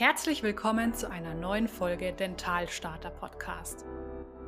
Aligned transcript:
Herzlich 0.00 0.44
willkommen 0.44 0.94
zu 0.94 1.10
einer 1.10 1.34
neuen 1.34 1.66
Folge 1.66 2.12
Dentalstarter 2.12 3.10
Podcast. 3.10 3.84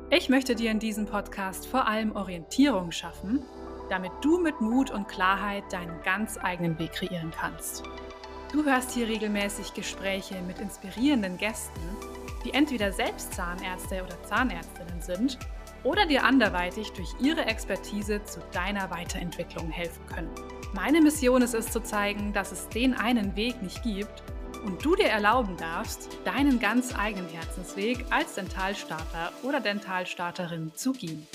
Ich 0.09 0.29
möchte 0.29 0.55
dir 0.55 0.71
in 0.71 0.79
diesem 0.79 1.07
Podcast 1.07 1.67
vor 1.67 1.89
allem 1.89 2.15
Orientierung 2.15 2.93
schaffen, 2.93 3.43
damit 3.89 4.13
du 4.21 4.39
mit 4.39 4.61
Mut 4.61 4.91
und 4.91 5.09
Klarheit 5.09 5.65
deinen 5.69 6.01
ganz 6.03 6.37
eigenen 6.37 6.79
Weg 6.79 6.93
kreieren 6.93 7.33
kannst. 7.37 7.83
Du 8.53 8.63
hörst 8.63 8.91
hier 8.91 9.09
regelmäßig 9.09 9.73
Gespräche 9.73 10.41
mit 10.43 10.59
inspirierenden 10.61 11.35
Gästen, 11.35 11.81
die 12.45 12.53
entweder 12.53 12.93
selbst 12.93 13.33
Zahnärzte 13.33 14.05
oder 14.05 14.23
Zahnärztinnen 14.23 15.01
sind 15.01 15.37
oder 15.83 16.05
dir 16.05 16.23
anderweitig 16.23 16.93
durch 16.93 17.13
ihre 17.19 17.45
Expertise 17.45 18.23
zu 18.23 18.39
deiner 18.53 18.89
Weiterentwicklung 18.89 19.69
helfen 19.69 20.05
können. 20.05 20.31
Meine 20.73 21.01
Mission 21.01 21.41
ist 21.41 21.55
es 21.55 21.69
zu 21.69 21.83
zeigen, 21.83 22.31
dass 22.31 22.53
es 22.53 22.69
den 22.69 22.93
einen 22.93 23.35
Weg 23.35 23.61
nicht 23.61 23.83
gibt 23.83 24.23
und 24.63 24.83
du 24.85 24.95
dir 24.95 25.07
erlauben 25.07 25.57
darfst, 25.57 26.09
deinen 26.23 26.59
ganz 26.59 26.95
eigenen 26.95 27.29
Herzensweg 27.29 28.05
als 28.09 28.35
Dentalstarter 28.35 29.31
oder 29.43 29.59
Dentalstarterin 29.59 30.71
zu 30.75 30.93
gehen. 30.93 31.27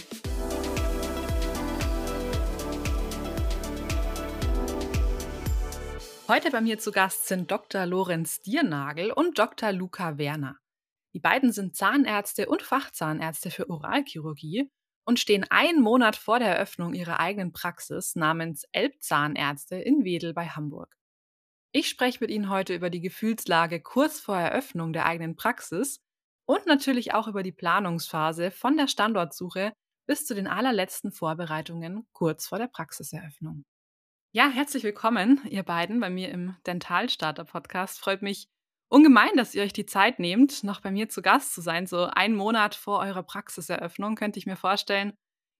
Heute 6.29 6.51
bei 6.51 6.61
mir 6.61 6.79
zu 6.79 6.91
Gast 6.91 7.29
sind 7.29 7.51
Dr. 7.51 7.87
Lorenz 7.87 8.43
Diernagel 8.43 9.12
und 9.12 9.39
Dr. 9.39 9.70
Luca 9.70 10.19
Werner. 10.19 10.56
Die 11.15 11.20
beiden 11.20 11.53
sind 11.53 11.77
Zahnärzte 11.77 12.48
und 12.48 12.62
Fachzahnärzte 12.62 13.51
für 13.51 13.70
Oralchirurgie 13.70 14.69
und 15.05 15.20
stehen 15.20 15.47
einen 15.48 15.81
Monat 15.81 16.17
vor 16.17 16.41
der 16.41 16.56
Eröffnung 16.56 16.95
ihrer 16.95 17.20
eigenen 17.20 17.53
Praxis 17.53 18.17
namens 18.17 18.65
Elbzahnärzte 18.73 19.77
in 19.77 20.05
Wedel 20.05 20.34
bei 20.34 20.48
Hamburg. 20.48 20.95
Ich 21.73 21.88
spreche 21.88 22.19
mit 22.20 22.30
Ihnen 22.30 22.48
heute 22.48 22.75
über 22.75 22.91
die 22.91 23.01
Gefühlslage 23.01 23.80
kurz 23.80 24.20
vor 24.20 24.37
Eröffnung 24.37 24.93
der 24.93 25.06
eigenen 25.06 25.37
Praxis 25.37 26.01
und 26.47 26.66
natürlich 26.66 27.12
auch 27.12 27.29
über 27.29 27.42
die 27.42 27.52
Planungsphase 27.52 28.50
von 28.50 28.77
der 28.77 28.89
Standortsuche 28.89 29.72
bis 30.06 30.25
zu 30.25 30.34
den 30.34 30.47
allerletzten 30.47 31.12
Vorbereitungen 31.12 32.06
kurz 32.12 32.47
vor 32.47 32.59
der 32.59 32.69
Praxiseröffnung. 32.69 33.64
Ja, 34.33 34.48
herzlich 34.48 34.84
willkommen, 34.84 35.41
ihr 35.48 35.62
beiden, 35.62 35.98
bei 35.98 36.11
mir 36.11 36.31
im 36.31 36.56
Dentalstarter-Podcast. 36.67 37.98
Freut 37.98 38.22
mich 38.22 38.48
ungemein, 38.89 39.34
dass 39.34 39.55
ihr 39.55 39.62
euch 39.62 39.72
die 39.72 39.87
Zeit 39.87 40.19
nehmt, 40.19 40.62
noch 40.62 40.81
bei 40.81 40.91
mir 40.91 41.09
zu 41.09 41.22
Gast 41.22 41.55
zu 41.55 41.61
sein. 41.61 41.87
So 41.87 42.05
einen 42.05 42.37
Monat 42.37 42.75
vor 42.75 43.00
eurer 43.00 43.22
Praxiseröffnung 43.22 44.14
könnte 44.14 44.39
ich 44.39 44.47
mir 44.47 44.56
vorstellen, 44.56 45.14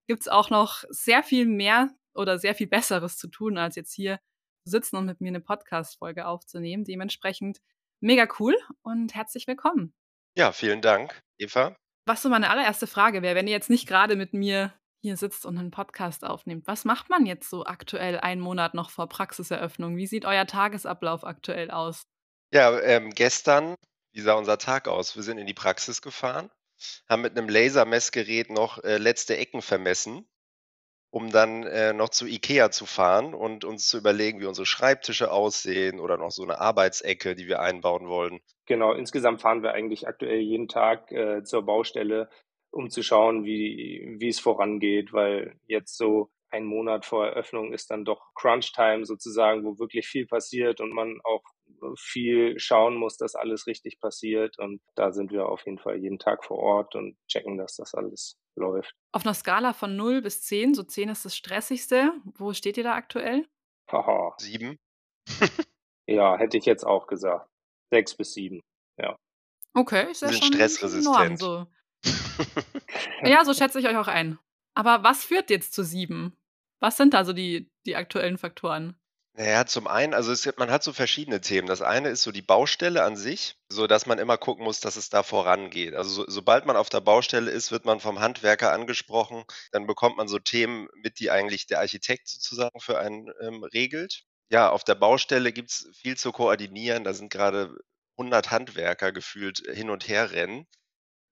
gibt 0.07 0.21
es 0.21 0.29
auch 0.29 0.51
noch 0.51 0.85
sehr 0.89 1.23
viel 1.23 1.47
mehr 1.47 1.91
oder 2.15 2.39
sehr 2.39 2.55
viel 2.55 2.69
Besseres 2.69 3.19
zu 3.19 3.29
tun, 3.29 3.59
als 3.59 3.77
jetzt 3.77 3.93
hier 3.93 4.21
sitzen 4.67 4.97
und 4.97 5.07
mit 5.07 5.21
mir 5.21 5.29
eine 5.29 5.41
Podcast-Folge 5.41 6.27
aufzunehmen. 6.27 6.85
Dementsprechend 6.85 7.61
mega 8.01 8.29
cool 8.39 8.57
und 8.83 9.15
herzlich 9.15 9.47
willkommen. 9.47 9.95
Ja, 10.37 10.53
vielen 10.53 10.83
Dank, 10.83 11.23
Eva. 11.39 11.77
Was 12.05 12.23
so 12.23 12.29
meine 12.29 12.51
allererste 12.51 12.87
Frage 12.87 13.23
wäre, 13.23 13.35
wenn 13.35 13.47
ihr 13.47 13.55
jetzt 13.55 13.71
nicht 13.71 13.89
gerade 13.89 14.17
mit 14.17 14.35
mir 14.35 14.73
hier 15.01 15.17
sitzt 15.17 15.47
und 15.47 15.59
einen 15.59 15.71
Podcast 15.71 16.25
aufnehmt, 16.25 16.67
was 16.67 16.85
macht 16.85 17.09
man 17.11 17.27
jetzt 17.27 17.49
so 17.49 17.65
aktuell 17.65 18.19
einen 18.19 18.41
Monat 18.41 18.75
noch 18.75 18.91
vor 18.91 19.09
Praxiseröffnung? 19.09 19.97
Wie 19.97 20.07
sieht 20.07 20.25
euer 20.25 20.47
Tagesablauf 20.47 21.25
aktuell 21.25 21.71
aus? 21.71 22.03
Ja, 22.53 22.79
ähm, 22.81 23.11
gestern, 23.11 23.77
wie 24.13 24.21
sah 24.21 24.35
unser 24.35 24.59
Tag 24.59 24.89
aus? 24.89 25.17
Wir 25.17 25.23
sind 25.23 25.39
in 25.39 25.47
die 25.47 25.55
Praxis 25.55 26.03
gefahren, 26.03 26.51
haben 27.09 27.23
mit 27.23 27.37
einem 27.37 27.49
Lasermessgerät 27.49 28.51
noch 28.51 28.83
äh, 28.85 28.99
letzte 28.99 29.37
Ecken 29.37 29.63
vermessen 29.63 30.29
um 31.17 31.31
dann 31.31 31.63
äh, 31.63 31.95
noch 31.95 32.11
zu 32.11 32.27
Ikea 32.27 32.71
zu 32.71 32.85
fahren 32.85 33.33
und 33.33 33.65
uns 33.65 33.89
zu 33.89 33.97
überlegen, 33.97 34.39
wie 34.39 34.45
unsere 34.45 34.67
Schreibtische 34.67 35.33
aussehen 35.33 35.99
oder 35.99 36.19
noch 36.19 36.31
so 36.31 36.43
eine 36.43 36.61
Arbeitsecke, 36.61 37.35
die 37.35 37.49
wir 37.49 37.61
einbauen 37.61 38.07
wollen. 38.07 38.41
Genau, 38.67 38.93
insgesamt 38.93 39.41
fahren 39.41 39.63
wir 39.63 39.73
eigentlich 39.73 40.07
aktuell 40.07 40.41
jeden 40.41 40.69
Tag 40.69 41.11
äh, 41.13 41.43
zur 41.43 41.65
Baustelle, 41.65 42.29
um 42.71 42.91
zu 42.91 43.03
schauen, 43.03 43.47
wie, 43.47 44.17
wie 44.19 44.29
es 44.29 44.41
vorangeht, 44.41 45.15
weil 45.15 45.59
jetzt 45.67 45.97
so 45.97 46.29
ein 46.51 46.67
Monat 46.67 47.07
vor 47.07 47.27
Eröffnung 47.27 47.73
ist 47.73 47.91
dann 47.91 48.05
doch 48.05 48.21
Crunch-Time 48.35 49.07
sozusagen, 49.07 49.65
wo 49.65 49.79
wirklich 49.79 50.07
viel 50.07 50.27
passiert 50.27 50.83
und 50.83 50.93
man 50.93 51.19
auch 51.25 51.45
viel 51.97 52.59
schauen 52.59 52.97
muss, 52.97 53.17
dass 53.17 53.35
alles 53.35 53.67
richtig 53.67 54.01
passiert. 54.01 54.59
Und 54.59 54.81
da 54.95 55.13
sind 55.13 55.31
wir 55.31 55.49
auf 55.49 55.65
jeden 55.65 55.79
Fall 55.79 55.97
jeden 55.97 56.19
Tag 56.19 56.45
vor 56.45 56.59
Ort 56.59 56.95
und 56.95 57.17
checken, 57.29 57.59
dass 57.59 57.77
das 57.77 57.95
alles 57.95 58.37
läuft. 58.57 58.95
Auf 59.13 59.25
einer 59.25 59.35
Skala 59.35 59.73
von 59.73 59.97
0 59.97 60.23
bis 60.23 60.43
10, 60.43 60.75
so 60.75 60.83
10 60.83 61.11
ist 61.11 61.25
das 61.25 61.37
stressigste. 61.37 62.13
Wo 62.25 62.53
steht 62.53 62.77
ihr 62.77 62.85
da 62.85 62.95
aktuell? 62.95 63.47
Haha. 63.91 64.35
7. 64.39 64.79
ja, 66.07 66.37
hätte 66.39 66.57
ich 66.57 66.65
jetzt 66.65 66.85
auch 66.85 67.07
gesagt. 67.07 67.49
6 67.93 68.17
bis 68.17 68.33
7, 68.35 68.61
ja. 68.99 69.17
Okay, 69.75 70.11
ist 70.11 70.23
ja 70.23 70.33
schon 70.33 70.53
stressresistent. 70.53 71.39
so. 71.39 71.67
ja, 73.23 73.45
so 73.45 73.53
schätze 73.53 73.79
ich 73.79 73.87
euch 73.87 73.97
auch 73.97 74.09
ein. 74.09 74.39
Aber 74.75 75.03
was 75.03 75.25
führt 75.25 75.51
jetzt 75.51 75.73
zu 75.75 75.85
7? 75.85 76.37
Was 76.81 76.97
sind 76.97 77.15
da 77.15 77.25
so 77.25 77.33
die, 77.33 77.71
die 77.87 77.97
aktuellen 77.97 78.39
Faktoren? 78.39 78.97
Naja, 79.39 79.67
zum 79.67 79.87
einen, 79.87 80.15
also 80.15 80.33
es 80.33 80.49
man 80.57 80.71
hat 80.71 80.83
so 80.83 80.95
verschiedene 80.95 81.43
Themen. 81.43 81.69
Das 81.69 81.83
eine 81.83 82.09
ist 82.09 82.23
so 82.23 82.33
die 82.33 82.41
Baustelle 82.43 83.05
an 83.05 83.17
sich, 83.19 83.57
so 83.69 83.87
dass 83.87 84.07
man 84.07 84.19
immer 84.19 84.39
gucken 84.39 84.65
muss, 84.65 84.81
dass 84.81 84.97
es 84.97 85.11
da 85.11 85.23
vorangeht. 85.23 85.95
Also 85.95 86.11
so, 86.11 86.25
sobald 86.27 86.65
man 86.65 86.77
auf 86.77 86.89
der 86.89 87.01
Baustelle 87.03 87.51
ist, 87.51 87.71
wird 87.71 87.85
man 87.85 88.01
vom 88.01 88.19
Handwerker 88.21 88.73
angesprochen. 88.73 89.45
Dann 89.73 89.87
bekommt 89.87 90.17
man 90.17 90.27
so 90.27 90.39
Themen 90.39 90.89
mit, 91.03 91.19
die 91.21 91.31
eigentlich 91.31 91.67
der 91.67 91.81
Architekt 91.81 92.29
sozusagen 92.29 92.81
für 92.81 92.99
einen 92.99 93.31
ähm, 93.43 93.63
regelt. 93.63 94.25
Ja, 94.51 94.71
auf 94.71 94.85
der 94.85 94.95
Baustelle 94.95 95.53
gibt 95.53 95.71
es 95.71 95.91
viel 96.01 96.17
zu 96.17 96.33
koordinieren. 96.33 97.05
Da 97.05 97.13
sind 97.13 97.31
gerade 97.31 97.77
100 98.17 98.51
Handwerker 98.51 99.13
gefühlt 99.13 99.59
hin 99.71 99.91
und 99.91 100.09
her 100.09 100.31
rennen. 100.33 100.67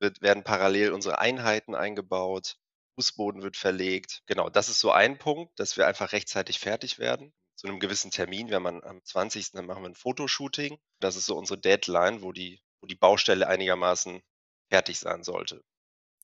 Wird, 0.00 0.20
werden 0.22 0.44
parallel 0.44 0.92
unsere 0.92 1.20
Einheiten 1.20 1.74
eingebaut. 1.74 2.58
Fußboden 2.96 3.42
wird 3.42 3.56
verlegt. 3.56 4.22
Genau, 4.26 4.50
das 4.50 4.68
ist 4.68 4.80
so 4.80 4.90
ein 4.92 5.18
Punkt, 5.18 5.58
dass 5.58 5.78
wir 5.78 5.86
einfach 5.86 6.12
rechtzeitig 6.12 6.58
fertig 6.60 6.98
werden 6.98 7.32
zu 7.56 7.66
einem 7.66 7.80
gewissen 7.80 8.10
Termin. 8.10 8.50
Wenn 8.50 8.62
man 8.62 8.82
am 8.82 9.02
20. 9.04 9.52
dann 9.52 9.66
machen 9.66 9.82
wir 9.82 9.90
ein 9.90 9.94
Fotoshooting. 9.94 10.78
Das 11.00 11.16
ist 11.16 11.26
so 11.26 11.36
unsere 11.36 11.58
Deadline, 11.58 12.22
wo 12.22 12.32
die, 12.32 12.60
wo 12.80 12.86
die 12.86 12.96
Baustelle 12.96 13.48
einigermaßen 13.48 14.22
fertig 14.70 14.98
sein 14.98 15.22
sollte. 15.22 15.62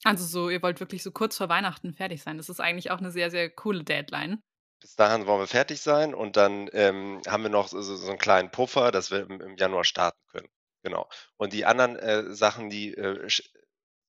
Also 0.05 0.25
so, 0.25 0.49
ihr 0.49 0.63
wollt 0.63 0.81
wirklich 0.81 1.03
so 1.03 1.11
kurz 1.11 1.37
vor 1.37 1.49
Weihnachten 1.49 1.93
fertig 1.93 2.23
sein. 2.23 2.39
Das 2.39 2.49
ist 2.49 2.61
eigentlich 2.61 2.91
auch 2.91 2.99
eine 2.99 3.11
sehr, 3.11 3.31
sehr 3.31 3.51
coole 3.51 3.85
Deadline. 3.85 4.43
Bis 4.81 4.97
dahin 4.97 5.27
wollen 5.27 5.41
wir 5.41 5.47
fertig 5.47 5.83
sein 5.83 6.15
und 6.15 6.37
dann 6.37 6.71
ähm, 6.73 7.21
haben 7.27 7.43
wir 7.43 7.51
noch 7.51 7.69
so, 7.69 7.83
so, 7.83 8.09
einen 8.09 8.19
kleinen 8.19 8.51
Puffer, 8.51 8.91
dass 8.91 9.11
wir 9.11 9.21
im, 9.21 9.41
im 9.43 9.57
Januar 9.57 9.85
starten 9.85 10.21
können. 10.29 10.49
Genau. 10.83 11.07
Und 11.37 11.53
die 11.53 11.67
anderen 11.67 11.97
äh, 11.97 12.35
Sachen, 12.35 12.71
die 12.71 12.95
äh, 12.95 13.29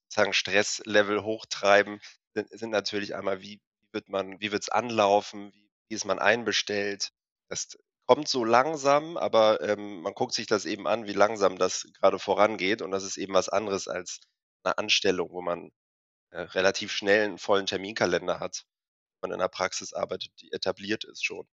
sagen 0.08 0.32
Stresslevel 0.32 1.24
hochtreiben, 1.24 2.00
sind, 2.34 2.50
sind 2.58 2.70
natürlich 2.70 3.16
einmal, 3.16 3.42
wie, 3.42 3.60
wie 3.80 3.88
wird 3.92 4.08
man, 4.08 4.40
wie 4.40 4.54
wird 4.54 4.64
es 4.64 4.70
anlaufen, 4.70 5.52
wie 5.54 5.70
wie 5.92 5.96
ist 5.96 6.06
man 6.06 6.20
einbestellt. 6.20 7.12
Das 7.50 7.78
kommt 8.08 8.30
so 8.30 8.46
langsam, 8.46 9.18
aber 9.18 9.60
ähm, 9.62 10.02
man 10.02 10.14
guckt 10.14 10.34
sich 10.34 10.48
das 10.48 10.66
eben 10.66 10.88
an, 10.88 11.06
wie 11.06 11.14
langsam 11.14 11.58
das 11.58 11.86
gerade 12.00 12.18
vorangeht. 12.18 12.82
Und 12.82 12.92
das 12.92 13.04
ist 13.04 13.18
eben 13.18 13.34
was 13.34 13.50
anderes 13.50 13.90
als 13.90 14.22
eine 14.64 14.78
Anstellung, 14.78 15.32
wo 15.32 15.42
man 15.42 15.70
äh, 16.32 16.40
relativ 16.40 16.94
schnell 16.94 17.26
einen 17.26 17.38
vollen 17.38 17.66
Terminkalender 17.66 18.40
hat. 18.40 18.64
Man 19.22 19.32
in 19.32 19.42
einer 19.42 19.50
Praxis 19.50 19.92
arbeitet, 19.92 20.32
die 20.40 20.52
etabliert 20.54 21.04
ist 21.04 21.26
schon. 21.26 21.46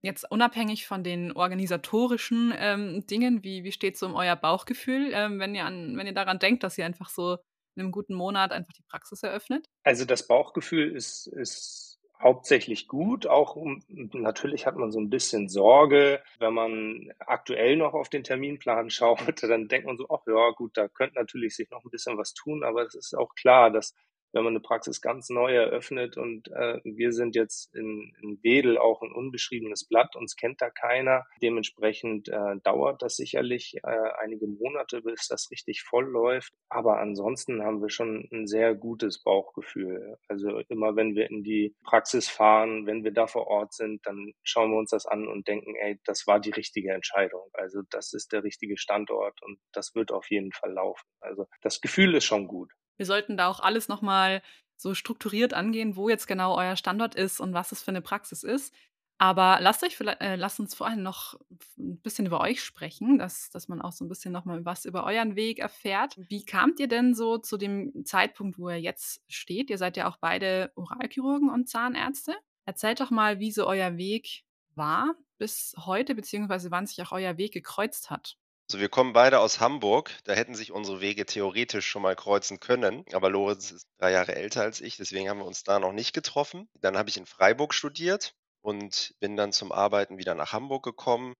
Jetzt 0.00 0.30
unabhängig 0.30 0.86
von 0.86 1.02
den 1.02 1.32
organisatorischen 1.32 2.54
ähm, 2.56 3.04
Dingen, 3.08 3.42
wie, 3.42 3.64
wie 3.64 3.72
steht 3.72 3.94
es 3.94 4.00
so 4.00 4.06
um 4.06 4.14
euer 4.14 4.36
Bauchgefühl, 4.36 5.10
ähm, 5.12 5.40
wenn, 5.40 5.56
ihr 5.56 5.64
an, 5.64 5.96
wenn 5.96 6.06
ihr 6.06 6.14
daran 6.14 6.38
denkt, 6.38 6.62
dass 6.62 6.78
ihr 6.78 6.86
einfach 6.86 7.08
so 7.08 7.38
in 7.74 7.82
einem 7.82 7.90
guten 7.90 8.14
Monat 8.14 8.52
einfach 8.52 8.72
die 8.72 8.84
Praxis 8.88 9.24
eröffnet? 9.24 9.66
Also 9.82 10.04
das 10.04 10.26
Bauchgefühl 10.28 10.94
ist, 10.94 11.26
ist 11.26 11.92
hauptsächlich 12.22 12.88
gut. 12.88 13.26
Auch 13.26 13.56
natürlich 13.88 14.66
hat 14.66 14.76
man 14.76 14.92
so 14.92 15.00
ein 15.00 15.10
bisschen 15.10 15.48
Sorge, 15.48 16.22
wenn 16.38 16.54
man 16.54 17.12
aktuell 17.18 17.76
noch 17.76 17.94
auf 17.94 18.08
den 18.08 18.24
Terminplan 18.24 18.90
schaut, 18.90 19.42
dann 19.42 19.68
denkt 19.68 19.86
man 19.86 19.96
so, 19.96 20.06
ach 20.10 20.26
ja, 20.26 20.50
gut, 20.50 20.76
da 20.76 20.88
könnte 20.88 21.16
natürlich 21.16 21.56
sich 21.56 21.70
noch 21.70 21.84
ein 21.84 21.90
bisschen 21.90 22.18
was 22.18 22.34
tun, 22.34 22.64
aber 22.64 22.82
es 22.82 22.94
ist 22.94 23.14
auch 23.14 23.34
klar, 23.34 23.70
dass 23.70 23.94
wenn 24.32 24.44
man 24.44 24.52
eine 24.52 24.60
Praxis 24.60 25.00
ganz 25.00 25.28
neu 25.30 25.54
eröffnet 25.54 26.16
und 26.16 26.48
äh, 26.48 26.80
wir 26.84 27.12
sind 27.12 27.34
jetzt 27.34 27.74
in, 27.74 28.14
in 28.22 28.42
Wedel 28.42 28.78
auch 28.78 29.02
ein 29.02 29.12
unbeschriebenes 29.12 29.86
Blatt, 29.86 30.16
uns 30.16 30.36
kennt 30.36 30.60
da 30.60 30.70
keiner. 30.70 31.24
Dementsprechend 31.40 32.28
äh, 32.28 32.56
dauert 32.62 33.02
das 33.02 33.16
sicherlich 33.16 33.76
äh, 33.82 34.10
einige 34.20 34.46
Monate, 34.46 35.02
bis 35.02 35.28
das 35.28 35.50
richtig 35.50 35.82
voll 35.82 36.06
läuft. 36.06 36.52
Aber 36.68 36.98
ansonsten 37.00 37.62
haben 37.62 37.80
wir 37.82 37.90
schon 37.90 38.28
ein 38.32 38.46
sehr 38.46 38.74
gutes 38.74 39.22
Bauchgefühl. 39.22 40.16
Also 40.28 40.60
immer 40.68 40.96
wenn 40.96 41.14
wir 41.14 41.30
in 41.30 41.42
die 41.42 41.74
Praxis 41.84 42.28
fahren, 42.28 42.86
wenn 42.86 43.04
wir 43.04 43.12
da 43.12 43.26
vor 43.26 43.46
Ort 43.46 43.74
sind, 43.74 44.06
dann 44.06 44.32
schauen 44.42 44.70
wir 44.70 44.78
uns 44.78 44.90
das 44.90 45.06
an 45.06 45.28
und 45.28 45.48
denken, 45.48 45.74
ey, 45.76 45.98
das 46.04 46.26
war 46.26 46.40
die 46.40 46.50
richtige 46.50 46.92
Entscheidung. 46.92 47.42
Also 47.52 47.82
das 47.90 48.12
ist 48.12 48.32
der 48.32 48.44
richtige 48.44 48.76
Standort 48.76 49.42
und 49.42 49.58
das 49.72 49.94
wird 49.94 50.12
auf 50.12 50.30
jeden 50.30 50.52
Fall 50.52 50.72
laufen. 50.72 51.06
Also 51.20 51.46
das 51.60 51.80
Gefühl 51.80 52.14
ist 52.14 52.24
schon 52.24 52.46
gut. 52.46 52.70
Wir 52.96 53.06
sollten 53.06 53.36
da 53.36 53.48
auch 53.48 53.60
alles 53.60 53.88
nochmal 53.88 54.42
so 54.76 54.94
strukturiert 54.94 55.54
angehen, 55.54 55.96
wo 55.96 56.08
jetzt 56.08 56.26
genau 56.26 56.56
euer 56.56 56.76
Standort 56.76 57.14
ist 57.14 57.40
und 57.40 57.54
was 57.54 57.72
es 57.72 57.82
für 57.82 57.90
eine 57.90 58.02
Praxis 58.02 58.42
ist. 58.42 58.74
Aber 59.18 59.58
lasst 59.60 59.84
euch 59.84 60.00
äh, 60.00 60.34
lasst 60.34 60.58
uns 60.58 60.74
vor 60.74 60.88
allem 60.88 61.04
noch 61.04 61.38
ein 61.78 62.00
bisschen 62.00 62.26
über 62.26 62.40
euch 62.40 62.60
sprechen, 62.60 63.18
dass, 63.18 63.50
dass 63.50 63.68
man 63.68 63.80
auch 63.80 63.92
so 63.92 64.04
ein 64.04 64.08
bisschen 64.08 64.32
noch 64.32 64.44
mal 64.44 64.64
was 64.64 64.84
über 64.84 65.04
euren 65.04 65.36
Weg 65.36 65.60
erfährt. 65.60 66.16
Wie 66.28 66.44
kamt 66.44 66.80
ihr 66.80 66.88
denn 66.88 67.14
so 67.14 67.38
zu 67.38 67.56
dem 67.56 68.04
Zeitpunkt, 68.04 68.58
wo 68.58 68.68
ihr 68.68 68.80
jetzt 68.80 69.22
steht? 69.28 69.70
Ihr 69.70 69.78
seid 69.78 69.96
ja 69.96 70.08
auch 70.08 70.16
beide 70.16 70.72
Oralchirurgen 70.74 71.50
und 71.50 71.68
Zahnärzte. 71.68 72.34
Erzählt 72.64 72.98
doch 72.98 73.10
mal, 73.10 73.38
wie 73.38 73.52
so 73.52 73.68
euer 73.68 73.96
Weg 73.96 74.42
war 74.74 75.14
bis 75.38 75.74
heute, 75.78 76.16
beziehungsweise 76.16 76.72
wann 76.72 76.86
sich 76.86 77.00
auch 77.02 77.12
euer 77.12 77.36
Weg 77.36 77.52
gekreuzt 77.52 78.10
hat. 78.10 78.36
Also 78.68 78.80
wir 78.80 78.88
kommen 78.88 79.12
beide 79.12 79.40
aus 79.40 79.60
Hamburg. 79.60 80.10
Da 80.24 80.32
hätten 80.32 80.54
sich 80.54 80.72
unsere 80.72 81.00
Wege 81.00 81.26
theoretisch 81.26 81.86
schon 81.86 82.02
mal 82.02 82.16
kreuzen 82.16 82.58
können. 82.60 83.04
Aber 83.12 83.28
Lorenz 83.28 83.70
ist 83.70 83.86
drei 83.98 84.12
Jahre 84.12 84.34
älter 84.34 84.62
als 84.62 84.80
ich, 84.80 84.96
deswegen 84.96 85.28
haben 85.28 85.38
wir 85.38 85.46
uns 85.46 85.62
da 85.62 85.78
noch 85.78 85.92
nicht 85.92 86.14
getroffen. 86.14 86.68
Dann 86.80 86.96
habe 86.96 87.10
ich 87.10 87.16
in 87.16 87.26
Freiburg 87.26 87.74
studiert 87.74 88.34
und 88.62 89.14
bin 89.20 89.36
dann 89.36 89.52
zum 89.52 89.72
Arbeiten 89.72 90.18
wieder 90.18 90.34
nach 90.34 90.52
Hamburg 90.52 90.84
gekommen, 90.84 91.34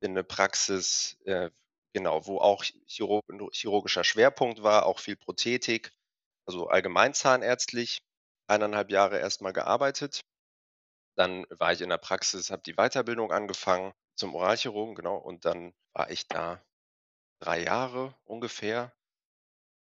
in 0.00 0.12
eine 0.12 0.24
Praxis, 0.24 1.16
äh, 1.24 1.50
genau, 1.92 2.26
wo 2.26 2.38
auch 2.38 2.64
Chirurg 2.86 3.24
chirurgischer 3.52 4.04
Schwerpunkt 4.04 4.62
war, 4.62 4.86
auch 4.86 4.98
viel 4.98 5.16
Prothetik, 5.16 5.92
also 6.46 6.68
allgemeinzahnärztlich, 6.68 8.02
eineinhalb 8.48 8.90
Jahre 8.90 9.18
erstmal 9.18 9.52
gearbeitet. 9.52 10.22
Dann 11.16 11.46
war 11.50 11.72
ich 11.72 11.80
in 11.80 11.90
der 11.90 11.98
Praxis, 11.98 12.50
habe 12.50 12.62
die 12.62 12.74
Weiterbildung 12.74 13.30
angefangen 13.30 13.92
zum 14.14 14.34
Oralchirurgen, 14.34 14.94
genau, 14.94 15.16
und 15.16 15.44
dann 15.44 15.74
war 15.92 16.10
ich 16.10 16.28
da 16.28 16.62
drei 17.40 17.62
Jahre 17.62 18.14
ungefähr. 18.24 18.92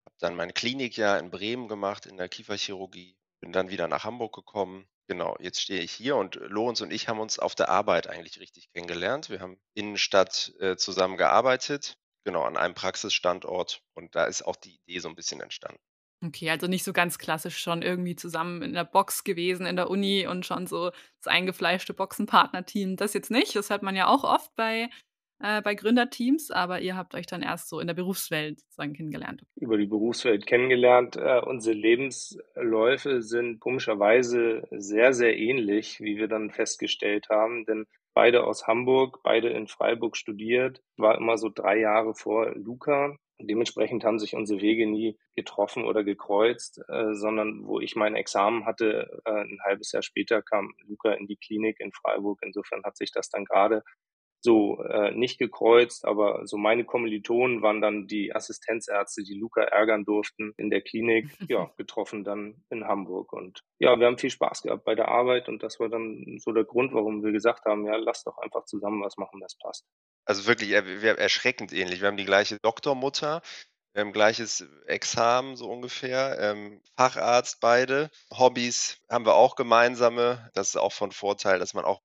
Habe 0.05 0.15
dann 0.19 0.35
mein 0.35 0.53
Klinikjahr 0.53 1.19
in 1.19 1.31
Bremen 1.31 1.67
gemacht 1.67 2.05
in 2.05 2.17
der 2.17 2.29
Kieferchirurgie, 2.29 3.17
bin 3.41 3.51
dann 3.51 3.69
wieder 3.69 3.87
nach 3.87 4.03
Hamburg 4.03 4.33
gekommen, 4.33 4.87
Genau, 5.07 5.35
jetzt 5.39 5.61
stehe 5.61 5.81
ich 5.81 5.91
hier 5.91 6.15
und 6.15 6.35
Lorenz 6.35 6.79
und 6.79 6.91
ich 6.91 7.09
haben 7.09 7.19
uns 7.19 7.37
auf 7.37 7.55
der 7.55 7.67
Arbeit 7.69 8.07
eigentlich 8.07 8.39
richtig 8.39 8.71
kennengelernt. 8.71 9.29
Wir 9.29 9.41
haben 9.41 9.59
Innenstadt 9.73 10.53
äh, 10.59 10.77
zusammen 10.77 11.17
gearbeitet, 11.17 11.97
genau, 12.23 12.43
an 12.43 12.55
einem 12.55 12.73
Praxisstandort 12.73 13.83
und 13.95 14.15
da 14.15 14.25
ist 14.25 14.43
auch 14.43 14.55
die 14.55 14.75
Idee 14.75 14.99
so 14.99 15.09
ein 15.09 15.15
bisschen 15.15 15.41
entstanden. 15.41 15.81
Okay, 16.25 16.49
also 16.49 16.67
nicht 16.67 16.85
so 16.85 16.93
ganz 16.93 17.17
klassisch 17.17 17.57
schon 17.57 17.81
irgendwie 17.81 18.15
zusammen 18.15 18.61
in 18.61 18.73
der 18.73 18.85
Box 18.85 19.23
gewesen 19.23 19.65
in 19.65 19.75
der 19.75 19.89
Uni 19.89 20.25
und 20.25 20.45
schon 20.45 20.67
so 20.67 20.91
das 21.21 21.27
eingefleischte 21.27 21.93
Boxenpartnerteam. 21.93 22.95
Das 22.95 23.13
jetzt 23.13 23.31
nicht. 23.31 23.55
Das 23.55 23.69
hört 23.69 23.83
man 23.83 23.95
ja 23.95 24.07
auch 24.07 24.23
oft 24.23 24.55
bei 24.55 24.89
äh, 25.43 25.61
bei 25.61 25.75
Gründerteams, 25.75 26.51
aber 26.51 26.79
ihr 26.79 26.95
habt 26.95 27.15
euch 27.15 27.25
dann 27.25 27.41
erst 27.41 27.67
so 27.67 27.81
in 27.81 27.87
der 27.87 27.93
Berufswelt 27.93 28.61
sozusagen 28.61 28.93
kennengelernt. 28.93 29.43
Über 29.55 29.77
die 29.77 29.85
Berufswelt 29.85 30.45
kennengelernt. 30.45 31.17
Äh, 31.17 31.41
unsere 31.41 31.75
Lebensläufe 31.75 33.21
sind 33.21 33.59
komischerweise 33.59 34.65
sehr, 34.71 35.13
sehr 35.13 35.37
ähnlich, 35.37 35.99
wie 35.99 36.17
wir 36.17 36.29
dann 36.29 36.51
festgestellt 36.51 37.27
haben, 37.29 37.65
denn 37.65 37.85
beide 38.13 38.45
aus 38.45 38.67
Hamburg, 38.67 39.19
beide 39.23 39.49
in 39.49 39.67
Freiburg 39.67 40.15
studiert, 40.15 40.81
war 40.95 41.17
immer 41.17 41.37
so 41.37 41.49
drei 41.53 41.77
Jahre 41.77 42.15
vor 42.15 42.55
Luca. 42.55 43.17
Dementsprechend 43.39 44.03
haben 44.03 44.19
sich 44.19 44.35
unsere 44.35 44.61
Wege 44.61 44.87
nie 44.87 45.17
getroffen 45.35 45.85
oder 45.85 46.03
gekreuzt, 46.03 46.81
äh, 46.87 47.13
sondern 47.13 47.65
wo 47.65 47.79
ich 47.79 47.95
mein 47.95 48.15
Examen 48.15 48.65
hatte, 48.65 49.21
äh, 49.25 49.31
ein 49.31 49.59
halbes 49.63 49.91
Jahr 49.91 50.03
später 50.03 50.41
kam 50.41 50.73
Luca 50.85 51.13
in 51.13 51.27
die 51.27 51.37
Klinik 51.37 51.79
in 51.79 51.91
Freiburg. 51.91 52.39
Insofern 52.43 52.83
hat 52.83 52.97
sich 52.97 53.11
das 53.11 53.29
dann 53.29 53.45
gerade 53.45 53.83
so 54.43 54.83
äh, 54.83 55.11
nicht 55.11 55.39
gekreuzt, 55.39 56.05
aber 56.05 56.45
so 56.45 56.57
meine 56.57 56.83
Kommilitonen 56.83 57.61
waren 57.61 57.79
dann 57.79 58.07
die 58.07 58.35
Assistenzärzte, 58.35 59.23
die 59.23 59.35
Luca 59.35 59.61
ärgern 59.61 60.03
durften 60.03 60.53
in 60.57 60.69
der 60.69 60.81
Klinik, 60.81 61.29
ja, 61.49 61.71
getroffen 61.77 62.25
dann 62.25 62.61
in 62.69 62.85
Hamburg. 62.85 63.31
Und 63.31 63.61
ja, 63.79 63.97
wir 63.97 64.05
haben 64.05 64.17
viel 64.17 64.29
Spaß 64.29 64.63
gehabt 64.63 64.83
bei 64.83 64.95
der 64.95 65.07
Arbeit 65.07 65.47
und 65.47 65.63
das 65.63 65.79
war 65.79 65.87
dann 65.87 66.39
so 66.39 66.51
der 66.51 66.65
Grund, 66.65 66.93
warum 66.93 67.23
wir 67.23 67.31
gesagt 67.31 67.63
haben, 67.65 67.85
ja, 67.85 67.95
lass 67.95 68.23
doch 68.23 68.37
einfach 68.37 68.65
zusammen 68.65 69.01
was 69.01 69.15
machen, 69.15 69.39
das 69.39 69.55
passt. 69.57 69.85
Also 70.25 70.45
wirklich 70.45 70.71
wir 70.71 71.17
erschreckend 71.17 71.71
ähnlich. 71.71 72.01
Wir 72.01 72.09
haben 72.09 72.17
die 72.17 72.25
gleiche 72.25 72.57
Doktormutter, 72.61 73.41
wir 73.93 74.01
haben 74.01 74.11
gleiches 74.11 74.65
Examen 74.87 75.55
so 75.55 75.69
ungefähr, 75.69 76.37
ähm, 76.39 76.81
Facharzt 76.97 77.59
beide. 77.61 78.09
Hobbys 78.31 78.97
haben 79.09 79.25
wir 79.25 79.35
auch 79.35 79.55
gemeinsame. 79.55 80.49
Das 80.53 80.69
ist 80.69 80.77
auch 80.77 80.91
von 80.91 81.11
Vorteil, 81.11 81.59
dass 81.59 81.73
man 81.75 81.85
auch 81.85 82.01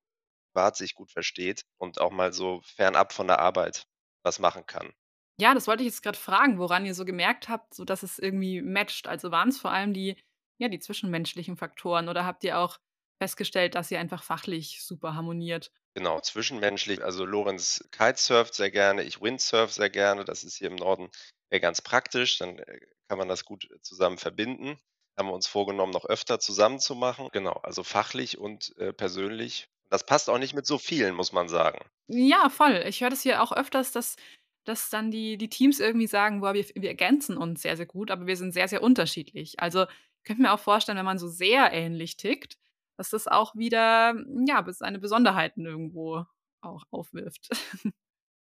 privat 0.53 0.77
sich 0.77 0.95
gut 0.95 1.11
versteht 1.11 1.63
und 1.79 2.01
auch 2.01 2.11
mal 2.11 2.33
so 2.33 2.61
fernab 2.63 3.13
von 3.13 3.27
der 3.29 3.41
Arbeit 3.41 3.87
was 4.23 4.39
machen 4.39 4.67
kann. 4.67 4.93
Ja, 5.41 5.55
das 5.55 5.69
wollte 5.69 5.85
ich 5.85 5.89
jetzt 5.89 6.03
gerade 6.03 6.19
fragen, 6.19 6.59
woran 6.59 6.85
ihr 6.85 6.95
so 6.95 7.05
gemerkt 7.05 7.49
habt, 7.49 7.73
so 7.75 7.85
dass 7.85 8.03
es 8.03 8.19
irgendwie 8.19 8.61
matcht. 8.61 9.07
Also 9.07 9.31
waren 9.31 9.51
es 9.51 9.61
vor 9.61 9.71
allem 9.71 9.95
die, 9.95 10.17
ja, 10.59 10.69
die 10.69 10.81
zwischenmenschlichen 10.81 11.57
Faktoren 11.57 12.09
oder 12.09 12.25
habt 12.27 12.43
ihr 12.43 12.59
auch 12.59 12.79
festgestellt, 13.23 13.75
dass 13.75 13.91
ihr 13.91 14.01
einfach 14.01 14.23
fachlich 14.23 14.83
super 14.83 15.15
harmoniert? 15.15 15.71
Genau, 15.95 16.21
zwischenmenschlich. 16.21 17.05
Also 17.05 17.25
Lorenz 17.25 17.89
kitesurft 17.93 18.55
sehr 18.55 18.71
gerne, 18.71 19.03
ich 19.05 19.21
windsurf 19.21 19.73
sehr 19.73 19.91
gerne. 19.91 20.25
Das 20.25 20.45
ist 20.45 20.57
hier 20.57 20.69
im 20.69 20.77
Norden 20.77 21.09
ja 21.53 21.59
ganz 21.61 21.83
praktisch. 21.83 22.39
Dann 22.39 22.59
äh, 22.59 22.81
kann 23.09 23.19
man 23.19 23.29
das 23.29 23.45
gut 23.45 23.69
zusammen 23.83 24.19
verbinden. 24.19 24.79
Haben 25.17 25.29
wir 25.29 25.35
uns 25.35 25.47
vorgenommen, 25.49 25.93
noch 25.93 26.05
öfter 26.05 26.39
zusammen 26.41 26.79
zu 26.81 26.95
machen. 26.95 27.29
Genau, 27.33 27.55
also 27.55 27.83
fachlich 27.83 28.39
und 28.39 28.77
äh, 28.79 28.93
persönlich 28.93 29.69
das 29.91 30.05
passt 30.05 30.29
auch 30.31 30.39
nicht 30.39 30.55
mit 30.55 30.67
so 30.67 30.79
vielen, 30.79 31.15
muss 31.15 31.33
man 31.33 31.49
sagen. 31.49 31.79
Ja, 32.09 32.49
voll. 32.49 32.85
Ich 32.87 33.01
höre 33.01 33.11
das 33.11 33.23
hier 33.23 33.43
auch 33.43 33.53
öfters, 33.53 33.93
dass, 33.93 34.17
dass 34.65 34.91
dann 34.91 35.11
die, 35.11 35.39
die 35.39 35.49
Teams 35.49 35.81
irgendwie 35.81 36.07
sagen, 36.07 36.41
boah, 36.41 36.55
wir, 36.55 36.67
wir 36.75 36.89
ergänzen 36.89 37.37
uns 37.37 37.63
sehr, 37.63 37.77
sehr 37.77 37.87
gut, 37.87 38.11
aber 38.11 38.27
wir 38.27 38.37
sind 38.37 38.53
sehr, 38.53 38.69
sehr 38.69 38.83
unterschiedlich. 38.83 39.61
Also 39.61 39.85
ich 39.85 40.25
könnte 40.25 40.43
mir 40.43 40.53
auch 40.53 40.61
vorstellen, 40.61 40.99
wenn 40.99 41.05
man 41.05 41.19
so 41.19 41.29
sehr 41.29 41.73
ähnlich 41.73 42.17
tickt, 42.17 42.59
dass 42.97 43.11
das 43.11 43.29
auch 43.29 43.55
wieder, 43.55 44.15
ja, 44.47 44.65
seine 44.73 44.99
Besonderheiten 44.99 45.65
irgendwo 45.65 46.25
auch 46.61 46.85
aufwirft. 46.91 47.49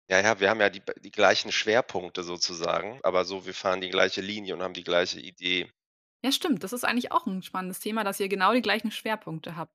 Ja, 0.10 0.20
ja, 0.20 0.42
wir 0.42 0.50
haben 0.50 0.60
ja 0.60 0.70
die, 0.70 0.82
die 1.00 1.12
gleichen 1.12 1.54
Schwerpunkte 1.54 2.24
sozusagen, 2.24 3.00
aber 3.02 3.24
so, 3.24 3.46
wir 3.46 3.54
fahren 3.54 3.80
die 3.80 3.90
gleiche 3.90 4.20
Linie 4.20 4.54
und 4.54 4.62
haben 4.62 4.74
die 4.74 4.84
gleiche 4.84 5.22
Idee. 5.22 5.72
Ja, 6.22 6.34
stimmt. 6.34 6.66
Das 6.66 6.74
ist 6.74 6.84
eigentlich 6.84 7.14
auch 7.14 7.28
ein 7.28 7.42
spannendes 7.44 7.80
Thema, 7.80 8.04
dass 8.04 8.20
ihr 8.20 8.28
genau 8.28 8.54
die 8.54 8.62
gleichen 8.62 8.92
Schwerpunkte 8.92 9.56
habt. 9.56 9.74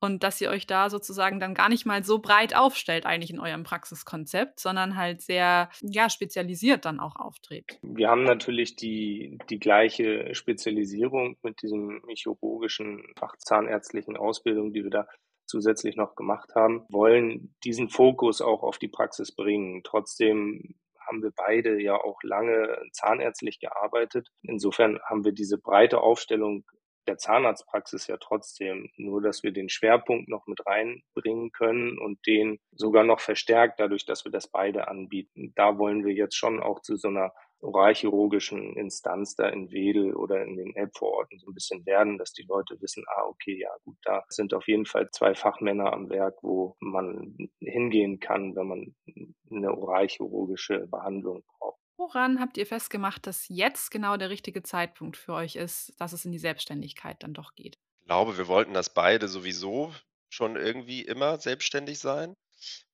Und 0.00 0.22
dass 0.22 0.40
ihr 0.40 0.50
euch 0.50 0.66
da 0.66 0.90
sozusagen 0.90 1.40
dann 1.40 1.54
gar 1.54 1.68
nicht 1.68 1.86
mal 1.86 2.04
so 2.04 2.18
breit 2.18 2.54
aufstellt 2.54 3.06
eigentlich 3.06 3.30
in 3.30 3.40
eurem 3.40 3.64
Praxiskonzept, 3.64 4.60
sondern 4.60 4.96
halt 4.96 5.22
sehr, 5.22 5.70
ja, 5.80 6.08
spezialisiert 6.08 6.84
dann 6.84 7.00
auch 7.00 7.16
auftritt. 7.16 7.78
Wir 7.82 8.08
haben 8.08 8.24
natürlich 8.24 8.76
die, 8.76 9.38
die 9.50 9.58
gleiche 9.58 10.34
Spezialisierung 10.34 11.36
mit 11.42 11.62
diesem 11.62 12.02
chirurgischen 12.14 13.02
fachzahnärztlichen 13.18 14.16
Ausbildung, 14.16 14.72
die 14.72 14.84
wir 14.84 14.90
da 14.90 15.06
zusätzlich 15.48 15.96
noch 15.96 16.14
gemacht 16.14 16.54
haben, 16.54 16.84
wollen 16.90 17.54
diesen 17.64 17.88
Fokus 17.88 18.40
auch 18.40 18.62
auf 18.62 18.78
die 18.78 18.88
Praxis 18.88 19.34
bringen. 19.34 19.80
Trotzdem 19.82 20.74
haben 21.08 21.22
wir 21.22 21.32
beide 21.34 21.82
ja 21.82 21.96
auch 21.96 22.22
lange 22.22 22.82
zahnärztlich 22.92 23.58
gearbeitet. 23.58 24.28
Insofern 24.42 25.00
haben 25.04 25.24
wir 25.24 25.32
diese 25.32 25.58
breite 25.58 26.00
Aufstellung 26.00 26.64
der 27.08 27.18
Zahnarztpraxis 27.18 28.06
ja 28.06 28.16
trotzdem, 28.18 28.90
nur 28.96 29.20
dass 29.20 29.42
wir 29.42 29.52
den 29.52 29.68
Schwerpunkt 29.68 30.28
noch 30.28 30.46
mit 30.46 30.64
reinbringen 30.66 31.50
können 31.50 31.98
und 31.98 32.24
den 32.26 32.58
sogar 32.70 33.04
noch 33.04 33.20
verstärkt, 33.20 33.80
dadurch, 33.80 34.04
dass 34.06 34.24
wir 34.24 34.32
das 34.32 34.48
beide 34.48 34.88
anbieten. 34.88 35.52
Da 35.56 35.78
wollen 35.78 36.04
wir 36.04 36.12
jetzt 36.12 36.36
schon 36.36 36.62
auch 36.62 36.80
zu 36.80 36.96
so 36.96 37.08
einer 37.08 37.32
oralchirurgischen 37.60 38.76
Instanz 38.76 39.34
da 39.34 39.48
in 39.48 39.72
Wedel 39.72 40.14
oder 40.14 40.44
in 40.44 40.56
den 40.56 40.76
Elbvororten 40.76 41.38
so 41.38 41.50
ein 41.50 41.54
bisschen 41.54 41.84
werden, 41.86 42.18
dass 42.18 42.32
die 42.32 42.46
Leute 42.48 42.80
wissen, 42.80 43.04
ah, 43.08 43.24
okay, 43.24 43.58
ja 43.58 43.70
gut, 43.84 43.96
da 44.04 44.24
sind 44.28 44.54
auf 44.54 44.68
jeden 44.68 44.86
Fall 44.86 45.10
zwei 45.10 45.34
Fachmänner 45.34 45.92
am 45.92 46.08
Werk, 46.08 46.36
wo 46.42 46.76
man 46.78 47.36
hingehen 47.60 48.20
kann, 48.20 48.54
wenn 48.54 48.68
man 48.68 48.94
eine 49.50 49.76
oralchirurgische 49.76 50.86
Behandlung 50.86 51.42
braucht. 51.58 51.77
Woran 51.98 52.38
habt 52.38 52.56
ihr 52.56 52.64
festgemacht, 52.64 53.26
dass 53.26 53.48
jetzt 53.48 53.90
genau 53.90 54.16
der 54.16 54.30
richtige 54.30 54.62
Zeitpunkt 54.62 55.16
für 55.16 55.32
euch 55.32 55.56
ist, 55.56 55.92
dass 55.98 56.12
es 56.12 56.24
in 56.24 56.30
die 56.30 56.38
Selbstständigkeit 56.38 57.20
dann 57.24 57.34
doch 57.34 57.56
geht? 57.56 57.76
Ich 57.98 58.06
glaube, 58.06 58.38
wir 58.38 58.46
wollten 58.46 58.72
das 58.72 58.94
beide 58.94 59.26
sowieso 59.26 59.92
schon 60.30 60.54
irgendwie 60.54 61.02
immer 61.02 61.40
selbstständig 61.40 61.98
sein. 61.98 62.34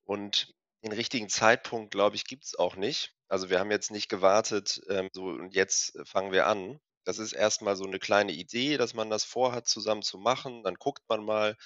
Und 0.04 0.54
den 0.82 0.92
richtigen 0.92 1.28
Zeitpunkt, 1.28 1.90
glaube 1.90 2.16
ich, 2.16 2.24
gibt 2.24 2.44
es 2.44 2.58
auch 2.58 2.76
nicht. 2.76 3.12
Also 3.28 3.50
wir 3.50 3.60
haben 3.60 3.70
jetzt 3.70 3.90
nicht 3.90 4.08
gewartet, 4.08 4.80
ähm, 4.88 5.08
so 5.12 5.26
und 5.26 5.54
jetzt 5.54 5.98
fangen 6.04 6.32
wir 6.32 6.46
an. 6.46 6.80
Das 7.04 7.18
ist 7.18 7.34
erstmal 7.34 7.76
so 7.76 7.84
eine 7.84 7.98
kleine 7.98 8.32
Idee, 8.32 8.78
dass 8.78 8.94
man 8.94 9.10
das 9.10 9.24
vorhat, 9.24 9.68
zusammen 9.68 10.02
zu 10.02 10.16
machen. 10.16 10.62
Dann 10.62 10.76
guckt 10.76 11.02
man 11.08 11.22
mal 11.22 11.56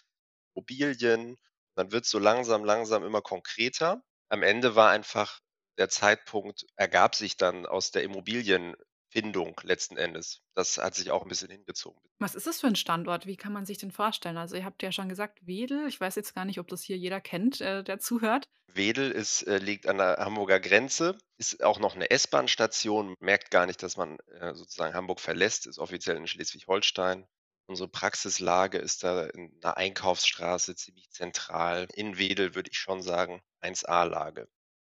Immobilien, 0.56 1.36
dann 1.76 1.92
wird 1.92 2.04
es 2.04 2.10
so 2.10 2.18
langsam, 2.18 2.64
langsam 2.64 3.04
immer 3.04 3.22
konkreter. 3.22 4.02
Am 4.28 4.42
Ende 4.42 4.74
war 4.74 4.90
einfach 4.90 5.40
der 5.78 5.88
Zeitpunkt 5.88 6.66
ergab 6.76 7.14
sich 7.14 7.36
dann 7.36 7.64
aus 7.64 7.92
der 7.92 8.02
Immobilienfindung 8.02 9.58
letzten 9.62 9.96
Endes. 9.96 10.42
Das 10.54 10.76
hat 10.76 10.94
sich 10.94 11.10
auch 11.10 11.22
ein 11.22 11.28
bisschen 11.28 11.50
hingezogen. 11.50 12.00
Was 12.18 12.34
ist 12.34 12.46
das 12.46 12.60
für 12.60 12.66
ein 12.66 12.76
Standort? 12.76 13.26
Wie 13.26 13.36
kann 13.36 13.52
man 13.52 13.64
sich 13.64 13.78
den 13.78 13.92
vorstellen? 13.92 14.36
Also 14.36 14.56
ihr 14.56 14.64
habt 14.64 14.82
ja 14.82 14.92
schon 14.92 15.08
gesagt, 15.08 15.38
Wedel. 15.46 15.86
Ich 15.88 16.00
weiß 16.00 16.16
jetzt 16.16 16.34
gar 16.34 16.44
nicht, 16.44 16.58
ob 16.58 16.68
das 16.68 16.82
hier 16.82 16.98
jeder 16.98 17.20
kennt, 17.20 17.60
äh, 17.60 17.84
der 17.84 18.00
zuhört. 18.00 18.48
Wedel 18.66 19.10
ist, 19.10 19.42
äh, 19.42 19.58
liegt 19.58 19.86
an 19.86 19.98
der 19.98 20.18
Hamburger 20.18 20.60
Grenze, 20.60 21.16
ist 21.38 21.62
auch 21.62 21.78
noch 21.78 21.94
eine 21.94 22.10
S-Bahn-Station, 22.10 23.14
merkt 23.20 23.50
gar 23.50 23.66
nicht, 23.66 23.82
dass 23.82 23.96
man 23.96 24.18
äh, 24.40 24.54
sozusagen 24.54 24.94
Hamburg 24.94 25.20
verlässt, 25.20 25.66
ist 25.66 25.78
offiziell 25.78 26.16
in 26.16 26.26
Schleswig-Holstein. 26.26 27.26
Unsere 27.66 27.88
Praxislage 27.88 28.78
ist 28.78 29.04
da 29.04 29.26
in 29.26 29.52
einer 29.62 29.76
Einkaufsstraße 29.76 30.74
ziemlich 30.74 31.10
zentral. 31.10 31.86
In 31.94 32.18
Wedel 32.18 32.54
würde 32.54 32.70
ich 32.70 32.78
schon 32.78 33.02
sagen 33.02 33.42
1A-Lage. 33.62 34.48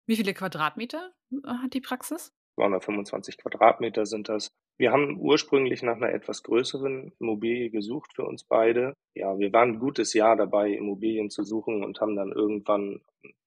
Wie 0.08 0.16
viele 0.16 0.32
Quadratmeter 0.32 1.12
äh, 1.30 1.48
hat 1.48 1.74
die 1.74 1.82
Praxis? 1.82 2.32
225 2.56 3.36
Quadratmeter 3.36 4.06
sind 4.06 4.28
das. 4.28 4.48
Wir 4.78 4.90
haben 4.90 5.18
ursprünglich 5.20 5.82
nach 5.82 5.96
einer 5.96 6.08
etwas 6.08 6.42
größeren 6.42 7.12
Immobilie 7.20 7.70
gesucht 7.70 8.14
für 8.14 8.24
uns 8.24 8.42
beide. 8.42 8.94
Ja, 9.14 9.38
wir 9.38 9.52
waren 9.52 9.74
ein 9.74 9.78
gutes 9.78 10.14
Jahr 10.14 10.34
dabei, 10.34 10.70
Immobilien 10.70 11.28
zu 11.28 11.44
suchen 11.44 11.84
und 11.84 12.00
haben 12.00 12.16
dann 12.16 12.32
irgendwann 12.32 13.00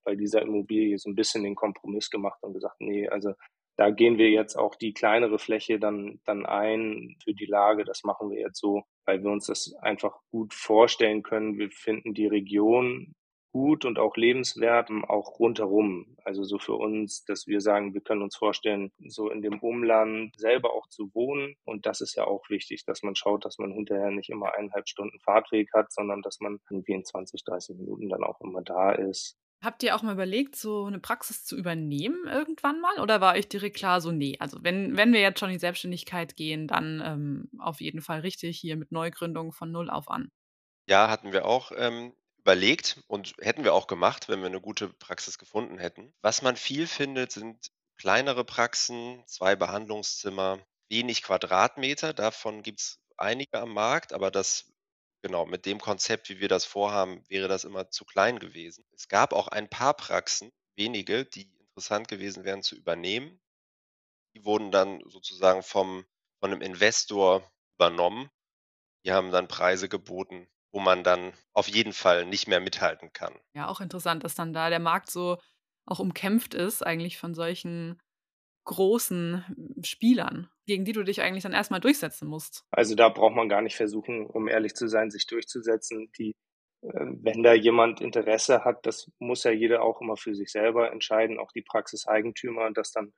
bei 0.04 0.14
dieser 0.14 0.42
Immobilie 0.42 0.98
so 0.98 1.10
ein 1.10 1.16
bisschen 1.16 1.42
den 1.42 1.56
Kompromiss 1.56 2.10
gemacht 2.10 2.38
und 2.42 2.52
gesagt, 2.52 2.76
nee, 2.78 3.08
also 3.08 3.34
da 3.76 3.90
gehen 3.90 4.18
wir 4.18 4.30
jetzt 4.30 4.54
auch 4.54 4.76
die 4.76 4.92
kleinere 4.92 5.38
Fläche 5.38 5.80
dann, 5.80 6.20
dann 6.24 6.46
ein 6.46 7.16
für 7.24 7.34
die 7.34 7.46
Lage. 7.46 7.84
Das 7.84 8.04
machen 8.04 8.30
wir 8.30 8.38
jetzt 8.38 8.60
so, 8.60 8.84
weil 9.04 9.22
wir 9.24 9.30
uns 9.30 9.46
das 9.46 9.74
einfach 9.80 10.20
gut 10.30 10.54
vorstellen 10.54 11.22
können. 11.22 11.58
Wir 11.58 11.70
finden 11.70 12.14
die 12.14 12.26
Region 12.26 13.14
gut 13.52 13.84
und 13.84 13.98
auch 13.98 14.16
lebenswert, 14.16 14.90
auch 15.08 15.38
rundherum. 15.38 16.16
Also 16.24 16.42
so 16.42 16.58
für 16.58 16.74
uns, 16.74 17.24
dass 17.24 17.46
wir 17.46 17.60
sagen, 17.60 17.94
wir 17.94 18.00
können 18.00 18.22
uns 18.22 18.36
vorstellen, 18.36 18.90
so 19.06 19.30
in 19.30 19.42
dem 19.42 19.60
Umland 19.60 20.34
selber 20.36 20.72
auch 20.72 20.88
zu 20.88 21.14
wohnen. 21.14 21.54
Und 21.64 21.86
das 21.86 22.00
ist 22.00 22.16
ja 22.16 22.24
auch 22.24 22.48
wichtig, 22.48 22.84
dass 22.84 23.02
man 23.02 23.14
schaut, 23.14 23.44
dass 23.44 23.58
man 23.58 23.72
hinterher 23.72 24.10
nicht 24.10 24.30
immer 24.30 24.54
eineinhalb 24.54 24.88
Stunden 24.88 25.20
Fahrtweg 25.20 25.68
hat, 25.74 25.92
sondern 25.92 26.22
dass 26.22 26.40
man 26.40 26.58
irgendwie 26.70 26.92
in 26.92 27.04
20, 27.04 27.44
30 27.44 27.76
Minuten 27.76 28.08
dann 28.08 28.24
auch 28.24 28.40
immer 28.40 28.62
da 28.62 28.92
ist. 28.92 29.36
Habt 29.62 29.84
ihr 29.84 29.94
auch 29.94 30.02
mal 30.02 30.14
überlegt, 30.14 30.56
so 30.56 30.86
eine 30.86 30.98
Praxis 30.98 31.44
zu 31.44 31.56
übernehmen 31.56 32.26
irgendwann 32.26 32.80
mal? 32.80 32.98
Oder 32.98 33.20
war 33.20 33.34
euch 33.34 33.48
direkt 33.48 33.76
klar, 33.76 34.00
so 34.00 34.10
nee, 34.10 34.36
also 34.40 34.58
wenn, 34.62 34.96
wenn 34.96 35.12
wir 35.12 35.20
jetzt 35.20 35.38
schon 35.38 35.50
in 35.50 35.54
die 35.54 35.60
Selbstständigkeit 35.60 36.34
gehen, 36.34 36.66
dann 36.66 37.00
ähm, 37.04 37.50
auf 37.60 37.80
jeden 37.80 38.00
Fall 38.00 38.20
richtig 38.20 38.58
hier 38.58 38.76
mit 38.76 38.90
Neugründung 38.90 39.52
von 39.52 39.70
Null 39.70 39.88
auf 39.88 40.10
an? 40.10 40.32
Ja, 40.88 41.08
hatten 41.08 41.32
wir 41.32 41.46
auch 41.46 41.70
ähm, 41.76 42.12
überlegt 42.42 43.00
und 43.06 43.34
hätten 43.40 43.64
wir 43.64 43.74
auch 43.74 43.86
gemacht, 43.86 44.28
wenn 44.28 44.40
wir 44.40 44.46
eine 44.46 44.60
gute 44.60 44.88
Praxis 44.88 45.38
gefunden 45.38 45.78
hätten. 45.78 46.12
Was 46.22 46.42
man 46.42 46.56
viel 46.56 46.86
findet, 46.86 47.32
sind 47.32 47.70
kleinere 47.96 48.44
Praxen, 48.44 49.22
zwei 49.26 49.54
Behandlungszimmer, 49.56 50.58
wenig 50.88 51.22
Quadratmeter. 51.22 52.12
Davon 52.12 52.62
gibt 52.62 52.80
es 52.80 53.00
einige 53.16 53.60
am 53.60 53.72
Markt, 53.72 54.12
aber 54.12 54.30
das 54.30 54.72
genau, 55.22 55.46
mit 55.46 55.66
dem 55.66 55.80
Konzept, 55.80 56.28
wie 56.28 56.40
wir 56.40 56.48
das 56.48 56.64
vorhaben, 56.64 57.24
wäre 57.28 57.48
das 57.48 57.64
immer 57.64 57.90
zu 57.90 58.04
klein 58.04 58.38
gewesen. 58.38 58.84
Es 58.92 59.08
gab 59.08 59.32
auch 59.32 59.48
ein 59.48 59.70
paar 59.70 59.94
Praxen, 59.94 60.52
wenige, 60.74 61.24
die 61.24 61.48
interessant 61.60 62.08
gewesen 62.08 62.44
wären 62.44 62.62
zu 62.62 62.74
übernehmen. 62.76 63.40
Die 64.34 64.44
wurden 64.44 64.70
dann 64.72 65.00
sozusagen 65.06 65.62
vom, 65.62 66.04
von 66.40 66.52
einem 66.52 66.62
Investor 66.62 67.48
übernommen. 67.76 68.30
Die 69.04 69.12
haben 69.12 69.30
dann 69.30 69.48
Preise 69.48 69.88
geboten, 69.88 70.48
wo 70.72 70.80
man 70.80 71.04
dann 71.04 71.32
auf 71.52 71.68
jeden 71.68 71.92
Fall 71.92 72.26
nicht 72.26 72.48
mehr 72.48 72.60
mithalten 72.60 73.12
kann. 73.12 73.34
Ja, 73.54 73.68
auch 73.68 73.80
interessant, 73.80 74.24
dass 74.24 74.34
dann 74.34 74.52
da 74.52 74.70
der 74.70 74.80
Markt 74.80 75.10
so 75.10 75.38
auch 75.86 75.98
umkämpft 75.98 76.54
ist, 76.54 76.84
eigentlich 76.84 77.18
von 77.18 77.34
solchen 77.34 78.00
großen 78.64 79.44
hm, 79.46 79.82
Spielern, 79.84 80.48
gegen 80.66 80.84
die 80.84 80.92
du 80.92 81.02
dich 81.02 81.20
eigentlich 81.20 81.42
dann 81.42 81.52
erstmal 81.52 81.80
durchsetzen 81.80 82.28
musst. 82.28 82.64
Also 82.70 82.94
da 82.94 83.08
braucht 83.08 83.34
man 83.34 83.48
gar 83.48 83.62
nicht 83.62 83.76
versuchen, 83.76 84.26
um 84.26 84.48
ehrlich 84.48 84.74
zu 84.74 84.88
sein, 84.88 85.10
sich 85.10 85.26
durchzusetzen. 85.26 86.10
Die, 86.18 86.34
äh, 86.82 87.06
wenn 87.22 87.42
da 87.42 87.52
jemand 87.52 88.00
Interesse 88.00 88.64
hat, 88.64 88.86
das 88.86 89.10
muss 89.18 89.44
ja 89.44 89.50
jeder 89.50 89.82
auch 89.82 90.00
immer 90.00 90.16
für 90.16 90.34
sich 90.34 90.50
selber 90.50 90.92
entscheiden, 90.92 91.38
auch 91.38 91.52
die 91.52 91.62
Praxiseigentümer, 91.62 92.70
das 92.72 92.92
dann 92.92 93.12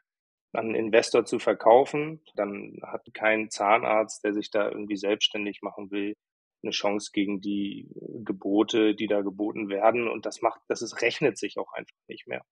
an 0.52 0.66
einen 0.66 0.74
Investor 0.76 1.24
zu 1.24 1.38
verkaufen. 1.38 2.22
Dann 2.36 2.80
hat 2.82 3.02
kein 3.12 3.50
Zahnarzt, 3.50 4.24
der 4.24 4.32
sich 4.32 4.50
da 4.50 4.68
irgendwie 4.70 4.96
selbstständig 4.96 5.60
machen 5.62 5.90
will, 5.90 6.14
eine 6.64 6.72
Chance 6.72 7.10
gegen 7.12 7.40
die 7.40 7.88
äh, 7.94 8.22
Gebote, 8.24 8.94
die 8.94 9.06
da 9.06 9.22
geboten 9.22 9.68
werden. 9.68 10.08
Und 10.08 10.26
das 10.26 10.42
macht, 10.42 10.60
das 10.68 10.82
ist, 10.82 11.02
rechnet 11.02 11.38
sich 11.38 11.58
auch 11.58 11.72
einfach 11.72 11.96
nicht 12.08 12.26
mehr. 12.26 12.42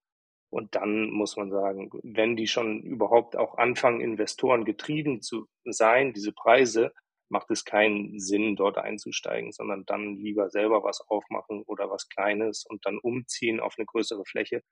Und 0.50 0.74
dann 0.74 1.10
muss 1.10 1.36
man 1.36 1.50
sagen, 1.50 1.90
wenn 2.02 2.36
die 2.36 2.46
schon 2.46 2.82
überhaupt 2.82 3.36
auch 3.36 3.56
anfangen, 3.56 4.02
Investoren 4.02 4.66
getrieben 4.66 5.22
zu 5.22 5.46
sein, 5.64 6.12
diese 6.12 6.32
Preise, 6.32 6.92
macht 7.30 7.50
es 7.50 7.64
keinen 7.64 8.20
Sinn, 8.20 8.54
dort 8.56 8.76
einzusteigen, 8.78 9.52
sondern 9.52 9.84
dann 9.86 10.16
lieber 10.16 10.50
selber 10.50 10.84
was 10.84 11.00
aufmachen 11.08 11.62
oder 11.62 11.90
was 11.90 12.08
Kleines 12.08 12.64
und 12.68 12.84
dann 12.84 12.98
umziehen 12.98 13.58
auf 13.58 13.74
eine 13.78 13.86
größere 13.86 14.24
Fläche. 14.26 14.62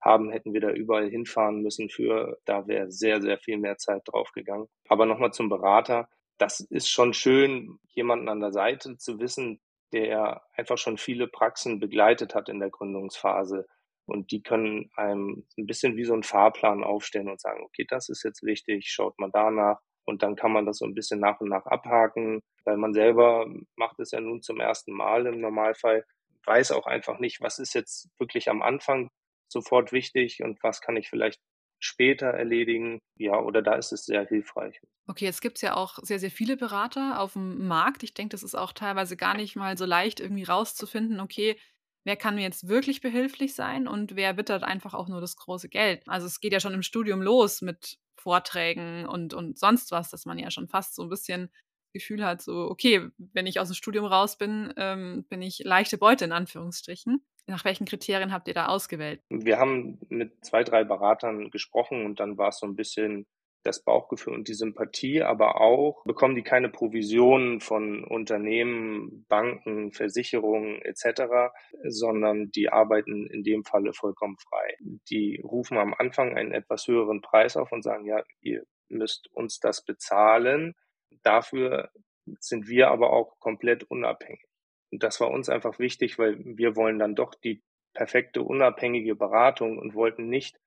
haben, 0.00 0.30
hätten 0.30 0.52
wir 0.54 0.60
da 0.60 0.70
überall 0.70 1.08
hinfahren 1.08 1.62
müssen 1.62 1.88
für. 1.88 2.38
Da 2.44 2.66
wäre 2.66 2.90
sehr, 2.90 3.20
sehr 3.20 3.38
viel 3.38 3.58
mehr 3.58 3.76
Zeit 3.76 4.02
draufgegangen. 4.06 4.68
Aber 4.88 5.06
nochmal 5.06 5.32
zum 5.32 5.48
Berater. 5.48 6.08
Das 6.38 6.60
ist 6.60 6.90
schon 6.90 7.12
schön, 7.12 7.78
jemanden 7.88 8.28
an 8.28 8.40
der 8.40 8.52
Seite 8.52 8.96
zu 8.96 9.20
wissen, 9.20 9.60
der 9.92 10.42
einfach 10.54 10.78
schon 10.78 10.96
viele 10.96 11.26
Praxen 11.26 11.80
begleitet 11.80 12.34
hat 12.34 12.48
in 12.48 12.60
der 12.60 12.70
Gründungsphase. 12.70 13.66
Und 14.06 14.32
die 14.32 14.42
können 14.42 14.90
einem 14.96 15.46
ein 15.58 15.66
bisschen 15.66 15.96
wie 15.96 16.04
so 16.04 16.14
einen 16.14 16.22
Fahrplan 16.22 16.82
aufstellen 16.82 17.28
und 17.28 17.40
sagen, 17.40 17.62
okay, 17.62 17.84
das 17.88 18.08
ist 18.08 18.24
jetzt 18.24 18.42
wichtig, 18.42 18.88
schaut 18.88 19.18
mal 19.18 19.30
danach. 19.32 19.80
Und 20.04 20.22
dann 20.22 20.34
kann 20.34 20.52
man 20.52 20.66
das 20.66 20.78
so 20.78 20.86
ein 20.86 20.94
bisschen 20.94 21.20
nach 21.20 21.40
und 21.40 21.48
nach 21.48 21.66
abhaken, 21.66 22.40
weil 22.64 22.76
man 22.76 22.94
selber 22.94 23.46
macht 23.76 24.00
es 24.00 24.10
ja 24.10 24.20
nun 24.20 24.42
zum 24.42 24.58
ersten 24.58 24.92
Mal 24.92 25.26
im 25.26 25.40
Normalfall, 25.40 26.04
weiß 26.46 26.72
auch 26.72 26.86
einfach 26.86 27.20
nicht, 27.20 27.40
was 27.40 27.58
ist 27.58 27.74
jetzt 27.74 28.08
wirklich 28.18 28.48
am 28.48 28.62
Anfang 28.62 29.10
sofort 29.50 29.92
wichtig 29.92 30.42
und 30.42 30.62
was 30.62 30.80
kann 30.80 30.96
ich 30.96 31.08
vielleicht 31.08 31.40
später 31.80 32.26
erledigen. 32.26 33.00
Ja, 33.16 33.40
oder 33.40 33.62
da 33.62 33.74
ist 33.74 33.92
es 33.92 34.04
sehr 34.04 34.26
hilfreich. 34.26 34.80
Okay, 35.06 35.24
jetzt 35.24 35.40
gibt 35.40 35.56
es 35.56 35.62
ja 35.62 35.74
auch 35.74 35.98
sehr, 36.02 36.18
sehr 36.18 36.30
viele 36.30 36.56
Berater 36.56 37.20
auf 37.20 37.32
dem 37.32 37.66
Markt. 37.66 38.02
Ich 38.02 38.14
denke, 38.14 38.32
das 38.32 38.42
ist 38.42 38.54
auch 38.54 38.72
teilweise 38.72 39.16
gar 39.16 39.36
nicht 39.36 39.56
mal 39.56 39.76
so 39.76 39.86
leicht, 39.86 40.20
irgendwie 40.20 40.44
rauszufinden, 40.44 41.20
okay, 41.20 41.58
wer 42.04 42.16
kann 42.16 42.34
mir 42.34 42.42
jetzt 42.42 42.68
wirklich 42.68 43.00
behilflich 43.00 43.54
sein 43.54 43.88
und 43.88 44.16
wer 44.16 44.36
wittert 44.36 44.62
einfach 44.62 44.94
auch 44.94 45.08
nur 45.08 45.20
das 45.20 45.36
große 45.36 45.68
Geld. 45.68 46.06
Also 46.06 46.26
es 46.26 46.40
geht 46.40 46.52
ja 46.52 46.60
schon 46.60 46.74
im 46.74 46.82
Studium 46.82 47.22
los 47.22 47.60
mit 47.60 47.98
Vorträgen 48.16 49.06
und, 49.06 49.34
und 49.34 49.58
sonst 49.58 49.90
was, 49.90 50.10
dass 50.10 50.26
man 50.26 50.38
ja 50.38 50.50
schon 50.50 50.68
fast 50.68 50.94
so 50.94 51.02
ein 51.02 51.08
bisschen 51.08 51.50
Gefühl 51.92 52.24
hat, 52.24 52.40
so, 52.40 52.70
okay, 52.70 53.08
wenn 53.18 53.46
ich 53.46 53.58
aus 53.58 53.68
dem 53.68 53.74
Studium 53.74 54.04
raus 54.04 54.38
bin, 54.38 54.72
ähm, 54.76 55.24
bin 55.28 55.42
ich 55.42 55.60
leichte 55.64 55.98
Beute 55.98 56.24
in 56.24 56.32
Anführungsstrichen. 56.32 57.24
Nach 57.46 57.64
welchen 57.64 57.86
Kriterien 57.86 58.32
habt 58.32 58.48
ihr 58.48 58.54
da 58.54 58.66
ausgewählt? 58.66 59.20
Wir 59.28 59.58
haben 59.58 59.98
mit 60.08 60.44
zwei, 60.44 60.62
drei 60.62 60.84
Beratern 60.84 61.50
gesprochen 61.50 62.04
und 62.04 62.20
dann 62.20 62.38
war 62.38 62.48
es 62.48 62.58
so 62.58 62.66
ein 62.66 62.76
bisschen 62.76 63.26
das 63.62 63.82
Bauchgefühl 63.82 64.34
und 64.34 64.48
die 64.48 64.54
Sympathie, 64.54 65.22
aber 65.22 65.60
auch 65.60 66.02
bekommen 66.04 66.34
die 66.34 66.42
keine 66.42 66.70
Provisionen 66.70 67.60
von 67.60 68.04
Unternehmen, 68.04 69.26
Banken, 69.28 69.92
Versicherungen 69.92 70.80
etc., 70.82 71.52
sondern 71.84 72.50
die 72.50 72.70
arbeiten 72.70 73.26
in 73.26 73.42
dem 73.42 73.64
Falle 73.64 73.92
vollkommen 73.92 74.38
frei. 74.38 74.76
Die 75.10 75.40
rufen 75.44 75.76
am 75.76 75.94
Anfang 75.94 76.36
einen 76.36 76.52
etwas 76.52 76.86
höheren 76.86 77.20
Preis 77.20 77.56
auf 77.56 77.70
und 77.72 77.82
sagen, 77.82 78.06
ja, 78.06 78.22
ihr 78.40 78.64
müsst 78.88 79.28
uns 79.32 79.58
das 79.58 79.84
bezahlen. 79.84 80.74
Dafür 81.22 81.90
sind 82.38 82.68
wir 82.68 82.88
aber 82.88 83.12
auch 83.12 83.38
komplett 83.38 83.84
unabhängig. 83.84 84.49
Das 84.90 85.20
war 85.20 85.30
uns 85.30 85.48
einfach 85.48 85.78
wichtig, 85.78 86.18
weil 86.18 86.36
wir 86.38 86.76
wollen 86.76 86.98
dann 86.98 87.14
doch 87.14 87.34
die 87.34 87.62
perfekte 87.94 88.42
unabhängige 88.42 89.14
Beratung 89.14 89.78
und 89.78 89.94
wollten 89.94 90.28
nicht 90.28 90.58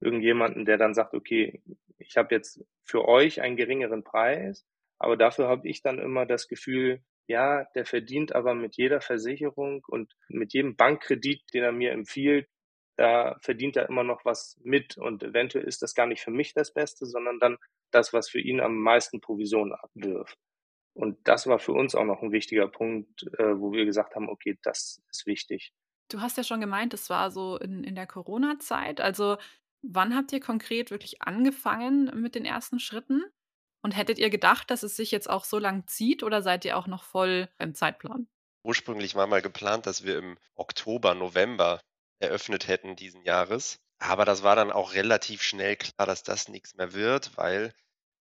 irgendjemanden, 0.00 0.64
der 0.64 0.78
dann 0.78 0.94
sagt, 0.94 1.14
okay, 1.14 1.62
ich 1.98 2.16
habe 2.16 2.34
jetzt 2.34 2.64
für 2.84 3.06
euch 3.06 3.40
einen 3.40 3.56
geringeren 3.56 4.04
Preis, 4.04 4.64
aber 4.98 5.16
dafür 5.16 5.48
habe 5.48 5.68
ich 5.68 5.82
dann 5.82 5.98
immer 5.98 6.26
das 6.26 6.48
Gefühl, 6.48 7.02
ja, 7.26 7.64
der 7.74 7.84
verdient 7.84 8.34
aber 8.34 8.54
mit 8.54 8.76
jeder 8.76 9.00
Versicherung 9.00 9.84
und 9.86 10.14
mit 10.28 10.52
jedem 10.54 10.76
Bankkredit, 10.76 11.42
den 11.52 11.62
er 11.62 11.72
mir 11.72 11.92
empfiehlt, 11.92 12.48
da 12.96 13.36
verdient 13.42 13.76
er 13.76 13.88
immer 13.88 14.02
noch 14.02 14.24
was 14.24 14.58
mit 14.64 14.96
und 14.98 15.22
eventuell 15.22 15.64
ist 15.64 15.82
das 15.82 15.94
gar 15.94 16.06
nicht 16.06 16.22
für 16.22 16.32
mich 16.32 16.54
das 16.54 16.72
Beste, 16.72 17.06
sondern 17.06 17.38
dann 17.38 17.58
das, 17.92 18.12
was 18.12 18.28
für 18.28 18.40
ihn 18.40 18.60
am 18.60 18.76
meisten 18.78 19.20
Provision 19.20 19.72
abwirft. 19.72 20.38
Und 20.98 21.16
das 21.28 21.46
war 21.46 21.60
für 21.60 21.72
uns 21.72 21.94
auch 21.94 22.04
noch 22.04 22.22
ein 22.22 22.32
wichtiger 22.32 22.66
Punkt, 22.66 23.22
äh, 23.38 23.60
wo 23.60 23.70
wir 23.70 23.84
gesagt 23.84 24.16
haben, 24.16 24.28
okay, 24.28 24.58
das 24.62 25.00
ist 25.10 25.26
wichtig. 25.26 25.72
Du 26.08 26.20
hast 26.20 26.36
ja 26.36 26.42
schon 26.42 26.60
gemeint, 26.60 26.92
das 26.92 27.08
war 27.08 27.30
so 27.30 27.56
in, 27.56 27.84
in 27.84 27.94
der 27.94 28.08
Corona-Zeit. 28.08 29.00
Also 29.00 29.36
wann 29.82 30.16
habt 30.16 30.32
ihr 30.32 30.40
konkret 30.40 30.90
wirklich 30.90 31.22
angefangen 31.22 32.10
mit 32.20 32.34
den 32.34 32.44
ersten 32.44 32.80
Schritten? 32.80 33.22
Und 33.80 33.96
hättet 33.96 34.18
ihr 34.18 34.28
gedacht, 34.28 34.72
dass 34.72 34.82
es 34.82 34.96
sich 34.96 35.12
jetzt 35.12 35.30
auch 35.30 35.44
so 35.44 35.60
lang 35.60 35.86
zieht 35.86 36.24
oder 36.24 36.42
seid 36.42 36.64
ihr 36.64 36.76
auch 36.76 36.88
noch 36.88 37.04
voll 37.04 37.48
im 37.60 37.76
Zeitplan? 37.76 38.26
Ursprünglich 38.64 39.14
war 39.14 39.28
mal 39.28 39.40
geplant, 39.40 39.86
dass 39.86 40.04
wir 40.04 40.18
im 40.18 40.36
Oktober, 40.56 41.14
November 41.14 41.80
eröffnet 42.18 42.66
hätten 42.66 42.96
diesen 42.96 43.22
Jahres. 43.22 43.78
Aber 44.00 44.24
das 44.24 44.42
war 44.42 44.56
dann 44.56 44.72
auch 44.72 44.94
relativ 44.94 45.42
schnell 45.42 45.76
klar, 45.76 46.08
dass 46.08 46.24
das 46.24 46.48
nichts 46.48 46.74
mehr 46.74 46.92
wird, 46.92 47.36
weil 47.36 47.66
wir 47.66 47.72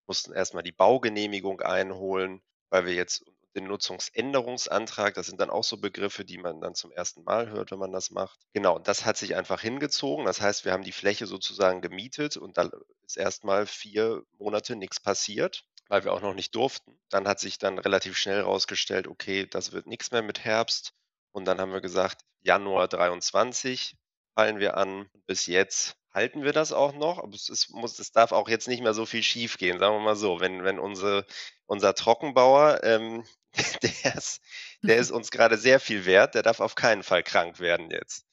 mussten 0.06 0.32
erstmal 0.32 0.62
die 0.62 0.72
Baugenehmigung 0.72 1.62
einholen 1.62 2.40
weil 2.70 2.86
wir 2.86 2.94
jetzt 2.94 3.26
den 3.56 3.66
Nutzungsänderungsantrag, 3.66 5.16
das 5.16 5.26
sind 5.26 5.42
dann 5.42 5.50
auch 5.50 5.64
so 5.64 5.78
Begriffe, 5.78 6.24
die 6.24 6.38
man 6.38 6.62
dann 6.62 6.76
zum 6.76 6.92
ersten 6.92 7.24
Mal 7.24 7.50
hört, 7.50 7.72
wenn 7.72 7.80
man 7.80 7.92
das 7.92 8.12
macht. 8.12 8.40
Genau, 8.54 8.78
das 8.78 9.04
hat 9.04 9.18
sich 9.18 9.36
einfach 9.36 9.62
hingezogen. 9.62 10.26
Das 10.26 10.42
heißt, 10.42 10.64
wir 10.64 10.74
haben 10.74 10.84
die 10.84 10.92
Fläche 10.92 11.26
sozusagen 11.26 11.82
gemietet 11.82 12.38
und 12.38 12.58
da 12.58 12.70
ist 13.06 13.18
erstmal 13.18 13.66
vier 13.66 14.22
Monate 14.38 14.76
nichts 14.76 15.00
passiert, 15.00 15.66
weil 15.88 16.04
wir 16.04 16.14
auch 16.14 16.22
noch 16.22 16.36
nicht 16.36 16.54
durften. 16.54 17.00
Dann 17.10 17.28
hat 17.28 17.40
sich 17.40 17.58
dann 17.58 17.80
relativ 17.80 18.16
schnell 18.16 18.38
herausgestellt, 18.38 19.08
okay, 19.08 19.48
das 19.48 19.72
wird 19.72 19.88
nichts 19.88 20.12
mehr 20.12 20.22
mit 20.22 20.44
Herbst. 20.44 20.94
Und 21.32 21.46
dann 21.46 21.60
haben 21.60 21.74
wir 21.74 21.82
gesagt, 21.82 22.22
Januar 22.42 22.88
23 22.88 23.96
fallen 24.36 24.60
wir 24.60 24.78
an. 24.78 25.10
Bis 25.26 25.48
jetzt 25.48 25.98
halten 26.14 26.44
wir 26.44 26.54
das 26.54 26.74
auch 26.74 26.94
noch, 26.94 27.20
aber 27.20 27.34
es, 27.36 27.50
ist, 27.50 27.70
muss, 27.70 28.00
es 28.00 28.12
darf 28.12 28.32
auch 28.32 28.50
jetzt 28.50 28.68
nicht 28.68 28.82
mehr 28.82 28.94
so 28.94 29.06
viel 29.06 29.24
schief 29.24 29.58
gehen, 29.58 29.80
sagen 29.80 29.96
wir 29.96 30.00
mal 30.00 30.16
so. 30.16 30.40
Wenn, 30.40 30.64
wenn 30.64 30.80
unsere, 30.80 31.26
unser 31.68 31.94
Trockenbauer, 31.94 32.84
ähm, 32.84 33.24
der, 34.04 34.16
ist, 34.16 34.42
der 34.84 34.98
ist 34.98 35.12
uns 35.12 35.32
gerade 35.32 35.58
sehr 35.58 35.80
viel 35.80 36.06
wert, 36.06 36.36
der 36.36 36.44
darf 36.44 36.60
auf 36.60 36.76
keinen 36.76 37.04
Fall 37.04 37.24
krank 37.24 37.60
werden 37.60 37.92
jetzt. 37.92 38.26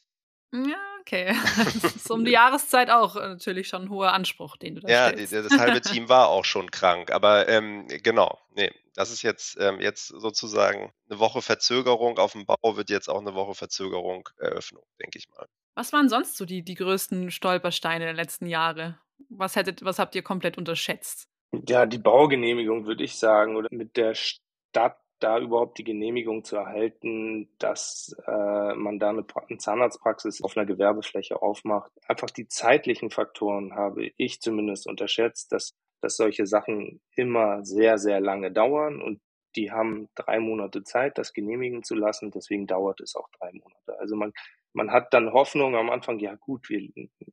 Ja, 0.52 0.78
okay. 1.00 1.34
Das 1.82 1.96
ist 1.96 2.10
um 2.10 2.24
die 2.24 2.30
Jahreszeit 2.30 2.90
auch 2.90 3.16
äh, 3.16 3.28
natürlich 3.28 3.68
schon 3.68 3.82
ein 3.82 3.90
hoher 3.90 4.12
Anspruch, 4.12 4.56
den 4.56 4.76
du 4.76 4.80
da 4.82 4.88
Ja, 4.88 5.08
stellst. 5.08 5.32
das 5.32 5.58
halbe 5.58 5.80
Team 5.80 6.08
war 6.08 6.28
auch 6.28 6.44
schon 6.44 6.70
krank, 6.70 7.10
aber 7.10 7.48
ähm, 7.48 7.86
genau, 7.88 8.38
nee, 8.54 8.72
das 8.94 9.10
ist 9.10 9.22
jetzt, 9.22 9.56
ähm, 9.58 9.80
jetzt 9.80 10.06
sozusagen 10.08 10.92
eine 11.10 11.18
Woche 11.18 11.42
Verzögerung 11.42 12.18
auf 12.18 12.32
dem 12.32 12.46
Bau 12.46 12.76
wird 12.76 12.90
jetzt 12.90 13.08
auch 13.08 13.20
eine 13.20 13.34
Woche 13.34 13.54
Verzögerung 13.54 14.28
Eröffnung, 14.38 14.84
denke 15.02 15.18
ich 15.18 15.28
mal. 15.30 15.46
Was 15.74 15.92
waren 15.92 16.08
sonst 16.08 16.36
so 16.36 16.44
die, 16.44 16.62
die 16.62 16.74
größten 16.76 17.32
Stolpersteine 17.32 18.04
der 18.04 18.14
letzten 18.14 18.46
Jahre? 18.46 19.00
Was, 19.28 19.56
hättet, 19.56 19.84
was 19.84 19.98
habt 19.98 20.14
ihr 20.14 20.22
komplett 20.22 20.56
unterschätzt? 20.56 21.28
Ja, 21.68 21.86
die 21.86 21.98
Baugenehmigung 21.98 22.86
würde 22.86 23.04
ich 23.04 23.16
sagen, 23.16 23.56
oder 23.56 23.68
mit 23.70 23.96
der 23.96 24.14
Stadt 24.14 24.98
da 25.20 25.38
überhaupt 25.38 25.78
die 25.78 25.84
Genehmigung 25.84 26.44
zu 26.44 26.56
erhalten, 26.56 27.48
dass 27.58 28.14
äh, 28.26 28.74
man 28.74 28.98
da 28.98 29.10
eine, 29.10 29.24
Zahnarztpraxis 29.58 30.42
auf 30.42 30.56
einer 30.56 30.66
Gewerbefläche 30.66 31.40
aufmacht. 31.40 31.92
Einfach 32.08 32.30
die 32.30 32.48
zeitlichen 32.48 33.10
Faktoren 33.10 33.74
habe 33.74 34.10
ich 34.16 34.40
zumindest 34.40 34.86
unterschätzt, 34.86 35.52
dass, 35.52 35.74
dass 36.02 36.16
solche 36.16 36.46
Sachen 36.46 37.00
immer 37.16 37.64
sehr, 37.64 37.98
sehr 37.98 38.20
lange 38.20 38.52
dauern 38.52 39.00
und 39.00 39.20
die 39.56 39.70
haben 39.70 40.08
drei 40.16 40.40
Monate 40.40 40.82
Zeit, 40.82 41.16
das 41.16 41.32
genehmigen 41.32 41.84
zu 41.84 41.94
lassen. 41.94 42.32
Deswegen 42.32 42.66
dauert 42.66 43.00
es 43.00 43.14
auch 43.14 43.28
drei 43.38 43.52
Monate. 43.52 43.98
Also 44.00 44.16
man 44.16 44.32
man 44.74 44.90
hat 44.90 45.14
dann 45.14 45.32
Hoffnung 45.32 45.76
am 45.76 45.88
Anfang, 45.88 46.18
ja 46.18 46.34
gut, 46.34 46.68
wir 46.68 46.90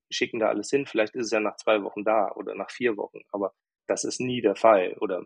schicken 0.10 0.40
da 0.40 0.48
alles 0.50 0.70
hin, 0.70 0.86
vielleicht 0.86 1.16
ist 1.16 1.26
es 1.26 1.32
ja 1.32 1.40
nach 1.40 1.58
zwei 1.58 1.84
Wochen 1.84 2.04
da 2.04 2.32
oder 2.36 2.56
nach 2.56 2.70
vier 2.70 2.96
Wochen, 2.98 3.22
aber 3.32 3.54
das 3.88 4.04
ist 4.04 4.20
nie 4.20 4.42
der 4.42 4.56
Fall 4.56 4.96
oder 5.00 5.24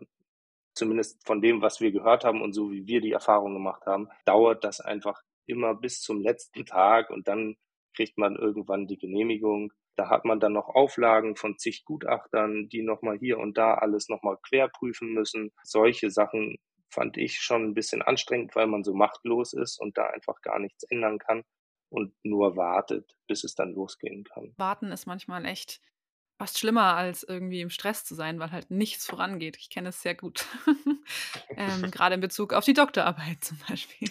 zumindest 0.74 1.24
von 1.26 1.40
dem, 1.40 1.62
was 1.62 1.80
wir 1.80 1.90
gehört 1.90 2.24
haben 2.24 2.42
und 2.42 2.52
so 2.52 2.70
wie 2.70 2.86
wir 2.86 3.00
die 3.00 3.12
Erfahrung 3.12 3.54
gemacht 3.54 3.86
haben, 3.86 4.08
dauert 4.24 4.64
das 4.64 4.80
einfach 4.80 5.22
immer 5.46 5.74
bis 5.74 6.00
zum 6.00 6.20
letzten 6.20 6.66
Tag 6.66 7.10
und 7.10 7.28
dann 7.28 7.56
kriegt 7.94 8.18
man 8.18 8.36
irgendwann 8.36 8.86
die 8.86 8.98
Genehmigung. 8.98 9.72
Da 9.96 10.10
hat 10.10 10.26
man 10.26 10.38
dann 10.38 10.52
noch 10.52 10.68
Auflagen 10.68 11.36
von 11.36 11.56
zig 11.56 11.84
Gutachtern, 11.86 12.68
die 12.68 12.82
nochmal 12.82 13.18
hier 13.18 13.38
und 13.38 13.56
da 13.56 13.74
alles 13.74 14.08
nochmal 14.08 14.36
querprüfen 14.42 15.14
müssen. 15.14 15.52
Solche 15.62 16.10
Sachen 16.10 16.58
fand 16.90 17.16
ich 17.16 17.40
schon 17.40 17.62
ein 17.64 17.74
bisschen 17.74 18.02
anstrengend, 18.02 18.54
weil 18.54 18.66
man 18.66 18.84
so 18.84 18.94
machtlos 18.94 19.54
ist 19.54 19.80
und 19.80 19.96
da 19.96 20.06
einfach 20.08 20.42
gar 20.42 20.58
nichts 20.58 20.84
ändern 20.84 21.18
kann 21.18 21.42
und 21.88 22.14
nur 22.22 22.56
wartet, 22.56 23.16
bis 23.26 23.44
es 23.44 23.54
dann 23.54 23.72
losgehen 23.72 24.24
kann. 24.24 24.52
Warten 24.58 24.92
ist 24.92 25.06
manchmal 25.06 25.46
echt 25.46 25.80
fast 26.38 26.58
schlimmer, 26.58 26.94
als 26.94 27.22
irgendwie 27.22 27.60
im 27.60 27.70
Stress 27.70 28.04
zu 28.04 28.14
sein, 28.14 28.38
weil 28.38 28.52
halt 28.52 28.70
nichts 28.70 29.06
vorangeht. 29.06 29.56
Ich 29.56 29.70
kenne 29.70 29.88
es 29.88 30.02
sehr 30.02 30.14
gut. 30.14 30.44
ähm, 31.56 31.90
Gerade 31.90 32.14
in 32.14 32.20
Bezug 32.20 32.52
auf 32.52 32.64
die 32.64 32.74
Doktorarbeit 32.74 33.38
zum 33.42 33.58
Beispiel. 33.68 34.10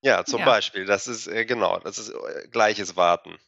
Ja, 0.00 0.24
zum 0.24 0.40
ja. 0.40 0.46
Beispiel. 0.46 0.84
Das 0.84 1.06
ist 1.06 1.26
äh, 1.28 1.44
genau, 1.44 1.78
das 1.78 1.98
ist 1.98 2.10
äh, 2.10 2.48
gleiches 2.50 2.96
Warten. 2.96 3.38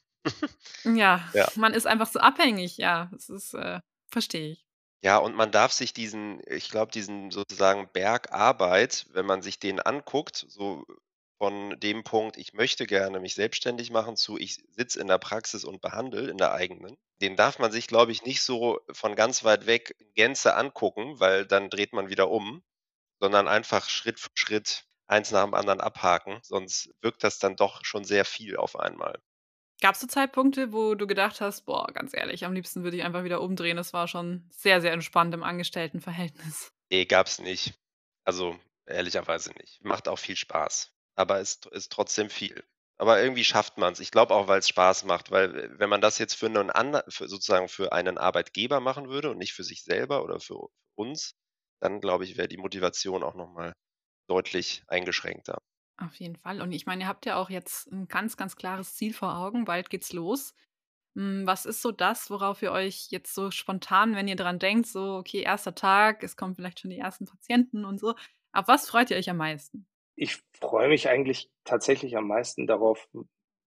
ja, 0.84 1.28
ja, 1.34 1.48
man 1.56 1.74
ist 1.74 1.86
einfach 1.86 2.06
so 2.06 2.18
abhängig, 2.18 2.78
ja. 2.78 3.10
Das 3.12 3.28
ist, 3.28 3.54
äh, 3.54 3.80
verstehe 4.10 4.52
ich. 4.52 4.64
Ja, 5.02 5.18
und 5.18 5.36
man 5.36 5.50
darf 5.50 5.72
sich 5.72 5.92
diesen, 5.92 6.40
ich 6.46 6.70
glaube, 6.70 6.90
diesen 6.90 7.30
sozusagen 7.30 7.90
Berg 7.92 8.32
Arbeit, 8.32 9.06
wenn 9.12 9.26
man 9.26 9.42
sich 9.42 9.58
den 9.58 9.78
anguckt, 9.78 10.46
so 10.48 10.86
von 11.44 11.78
dem 11.78 12.04
Punkt, 12.04 12.38
ich 12.38 12.54
möchte 12.54 12.86
gerne 12.86 13.20
mich 13.20 13.34
selbstständig 13.34 13.90
machen, 13.90 14.16
zu 14.16 14.38
ich 14.38 14.64
sitze 14.70 14.98
in 14.98 15.08
der 15.08 15.18
Praxis 15.18 15.64
und 15.64 15.82
behandle 15.82 16.30
in 16.30 16.38
der 16.38 16.52
eigenen. 16.52 16.96
Den 17.20 17.36
darf 17.36 17.58
man 17.58 17.70
sich, 17.70 17.86
glaube 17.86 18.12
ich, 18.12 18.24
nicht 18.24 18.40
so 18.40 18.80
von 18.90 19.14
ganz 19.14 19.44
weit 19.44 19.66
weg 19.66 19.94
in 19.98 20.14
Gänze 20.14 20.56
angucken, 20.56 21.20
weil 21.20 21.44
dann 21.44 21.68
dreht 21.68 21.92
man 21.92 22.08
wieder 22.08 22.30
um, 22.30 22.62
sondern 23.20 23.46
einfach 23.46 23.90
Schritt 23.90 24.20
für 24.20 24.30
Schritt 24.32 24.86
eins 25.06 25.32
nach 25.32 25.44
dem 25.44 25.52
anderen 25.52 25.82
abhaken, 25.82 26.38
sonst 26.42 26.88
wirkt 27.02 27.22
das 27.22 27.38
dann 27.38 27.56
doch 27.56 27.84
schon 27.84 28.04
sehr 28.04 28.24
viel 28.24 28.56
auf 28.56 28.80
einmal. 28.80 29.20
Gab 29.82 29.96
es 29.96 30.00
so 30.00 30.06
Zeitpunkte, 30.06 30.72
wo 30.72 30.94
du 30.94 31.06
gedacht 31.06 31.42
hast, 31.42 31.66
boah, 31.66 31.86
ganz 31.92 32.14
ehrlich, 32.14 32.46
am 32.46 32.54
liebsten 32.54 32.84
würde 32.84 32.96
ich 32.96 33.02
einfach 33.02 33.24
wieder 33.24 33.42
umdrehen. 33.42 33.76
Das 33.76 33.92
war 33.92 34.08
schon 34.08 34.48
sehr, 34.50 34.80
sehr 34.80 34.92
entspannt 34.92 35.34
im 35.34 35.42
Angestelltenverhältnis. 35.42 36.72
Nee, 36.90 37.04
gab's 37.04 37.38
nicht. 37.38 37.74
Also 38.24 38.58
ehrlicherweise 38.86 39.52
nicht. 39.60 39.84
Macht 39.84 40.08
auch 40.08 40.18
viel 40.18 40.36
Spaß 40.36 40.93
aber 41.16 41.40
es 41.40 41.60
ist 41.72 41.92
trotzdem 41.92 42.30
viel. 42.30 42.64
Aber 42.96 43.20
irgendwie 43.20 43.44
schafft 43.44 43.76
man 43.78 43.92
es. 43.92 44.00
Ich 44.00 44.10
glaube 44.10 44.34
auch, 44.34 44.46
weil 44.46 44.60
es 44.60 44.68
Spaß 44.68 45.04
macht, 45.04 45.30
weil 45.30 45.78
wenn 45.78 45.90
man 45.90 46.00
das 46.00 46.18
jetzt 46.18 46.34
für 46.34 46.46
einen 46.46 46.70
anderen, 46.70 47.04
sozusagen 47.08 47.68
für 47.68 47.92
einen 47.92 48.18
Arbeitgeber 48.18 48.80
machen 48.80 49.08
würde 49.08 49.30
und 49.30 49.38
nicht 49.38 49.52
für 49.52 49.64
sich 49.64 49.82
selber 49.82 50.22
oder 50.22 50.38
für 50.40 50.68
uns, 50.96 51.34
dann 51.80 52.00
glaube 52.00 52.24
ich, 52.24 52.36
wäre 52.36 52.48
die 52.48 52.56
Motivation 52.56 53.22
auch 53.24 53.34
nochmal 53.34 53.72
deutlich 54.28 54.84
eingeschränkter. 54.88 55.58
Auf 55.96 56.14
jeden 56.16 56.36
Fall. 56.36 56.60
Und 56.60 56.72
ich 56.72 56.86
meine, 56.86 57.04
ihr 57.04 57.08
habt 57.08 57.26
ja 57.26 57.36
auch 57.36 57.50
jetzt 57.50 57.90
ein 57.92 58.08
ganz, 58.08 58.36
ganz 58.36 58.56
klares 58.56 58.94
Ziel 58.96 59.12
vor 59.12 59.36
Augen. 59.36 59.64
Bald 59.64 59.90
geht's 59.90 60.12
los. 60.12 60.54
Hm, 61.16 61.46
was 61.46 61.66
ist 61.66 61.82
so 61.82 61.92
das, 61.92 62.30
worauf 62.30 62.62
ihr 62.62 62.72
euch 62.72 63.08
jetzt 63.10 63.34
so 63.34 63.50
spontan, 63.50 64.16
wenn 64.16 64.28
ihr 64.28 64.36
dran 64.36 64.58
denkt, 64.58 64.86
so, 64.86 65.16
okay, 65.16 65.42
erster 65.42 65.74
Tag, 65.74 66.22
es 66.24 66.36
kommen 66.36 66.56
vielleicht 66.56 66.80
schon 66.80 66.90
die 66.90 66.98
ersten 66.98 67.26
Patienten 67.26 67.84
und 67.84 68.00
so. 68.00 68.14
Auf 68.52 68.68
was 68.68 68.88
freut 68.88 69.10
ihr 69.10 69.16
euch 69.16 69.30
am 69.30 69.36
meisten? 69.36 69.86
Ich 70.16 70.42
freue 70.58 70.88
mich 70.88 71.08
eigentlich 71.08 71.50
tatsächlich 71.64 72.16
am 72.16 72.28
meisten 72.28 72.66
darauf, 72.66 73.08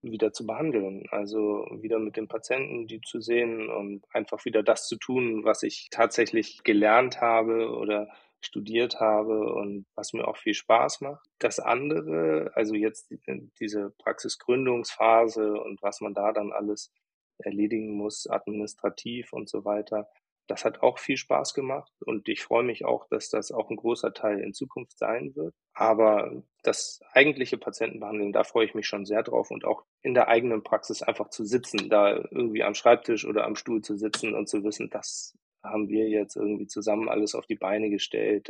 wieder 0.02 0.32
zu 0.32 0.46
behandeln. 0.46 1.06
Also 1.12 1.66
wieder 1.82 2.00
mit 2.00 2.18
den 2.18 2.28
Patienten, 2.28 2.88
die 2.88 3.02
zu 3.02 3.20
sehen 3.20 3.70
und 3.70 4.06
einfach 4.14 4.46
wieder 4.46 4.64
das 4.64 4.88
zu 4.88 4.98
tun, 4.98 5.44
was 5.44 5.64
ich 5.64 5.90
tatsächlich 5.92 6.64
gelernt 6.64 7.22
habe 7.22 7.70
oder 7.72 8.08
studiert 8.40 9.00
habe 9.00 9.54
und 9.54 9.86
was 9.96 10.14
mir 10.14 10.28
auch 10.28 10.38
viel 10.38 10.54
Spaß 10.54 11.02
macht. 11.02 11.26
Das 11.40 11.60
andere, 11.60 12.52
also 12.54 12.76
jetzt 12.76 13.12
diese 13.60 13.90
Praxisgründungsphase 13.98 15.60
und 15.60 15.82
was 15.82 16.02
man 16.02 16.14
da 16.14 16.32
dann 16.32 16.52
alles 16.52 16.94
erledigen 17.40 17.94
muss, 17.94 18.28
administrativ 18.28 19.34
und 19.34 19.50
so 19.50 19.66
weiter, 19.66 20.08
das 20.48 20.66
hat 20.66 20.82
auch 20.82 20.98
viel 20.98 21.18
Spaß 21.18 21.54
gemacht 21.54 21.92
und 22.06 22.28
ich 22.30 22.42
freue 22.42 22.64
mich 22.64 22.86
auch, 22.86 23.08
dass 23.10 23.30
das 23.30 23.52
auch 23.52 23.70
ein 23.70 23.76
großer 23.76 24.14
Teil 24.14 24.40
in 24.40 24.54
Zukunft 24.54 24.98
sein 24.98 25.36
wird. 25.36 25.54
Aber 25.74 26.44
das 26.64 27.02
eigentliche 27.12 27.58
Patientenbehandeln, 27.58 28.32
da 28.32 28.44
freue 28.44 28.66
ich 28.66 28.74
mich 28.74 28.88
schon 28.88 29.06
sehr 29.06 29.24
drauf 29.24 29.52
und 29.52 29.66
auch 29.66 29.84
in 30.02 30.14
der 30.14 30.28
eigenen 30.30 30.64
Praxis 30.64 31.02
einfach 31.02 31.30
zu 31.30 31.46
sitzen, 31.46 31.90
da 31.90 32.16
irgendwie 32.16 32.64
am 32.64 32.74
Schreibtisch 32.74 33.26
oder 33.26 33.46
am 33.46 33.56
Stuhl 33.56 33.82
zu 33.82 33.98
sitzen 33.98 34.34
und 34.34 34.48
zu 34.48 34.64
wissen, 34.64 34.90
das 34.90 35.38
haben 35.64 35.90
wir 35.90 36.08
jetzt 36.08 36.36
irgendwie 36.36 36.68
zusammen 36.68 37.10
alles 37.10 37.36
auf 37.36 37.46
die 37.46 37.56
Beine 37.56 37.90
gestellt. 37.90 38.50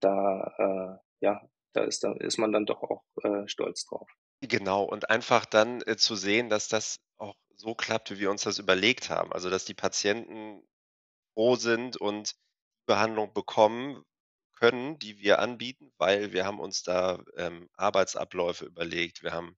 da, 0.00 0.54
äh, 0.58 1.24
ja, 1.24 1.40
da 1.72 1.84
ist, 1.84 2.04
da 2.04 2.12
ist 2.12 2.38
man 2.38 2.52
dann 2.52 2.66
doch 2.66 2.82
auch 2.82 3.02
äh, 3.22 3.48
stolz 3.48 3.84
drauf. 3.86 4.08
Genau, 4.40 4.84
und 4.84 5.10
einfach 5.10 5.46
dann 5.46 5.80
äh, 5.86 5.96
zu 5.96 6.16
sehen, 6.16 6.50
dass 6.50 6.68
das 6.68 7.00
auch 7.16 7.34
so 7.56 7.74
klappt, 7.74 8.10
wie 8.10 8.20
wir 8.20 8.30
uns 8.30 8.42
das 8.42 8.58
überlegt 8.58 9.10
haben. 9.10 9.32
Also, 9.32 9.48
dass 9.48 9.64
die 9.64 9.74
Patienten 9.74 10.62
froh 11.34 11.56
sind 11.56 11.96
und 11.96 12.34
Behandlung 12.86 13.32
bekommen 13.32 14.04
können, 14.56 14.98
die 14.98 15.18
wir 15.18 15.40
anbieten, 15.40 15.92
weil 15.98 16.32
wir 16.32 16.44
haben 16.44 16.60
uns 16.60 16.82
da 16.82 17.18
ähm, 17.36 17.68
Arbeitsabläufe 17.76 18.64
überlegt. 18.64 19.22
Wir 19.22 19.32
haben 19.32 19.56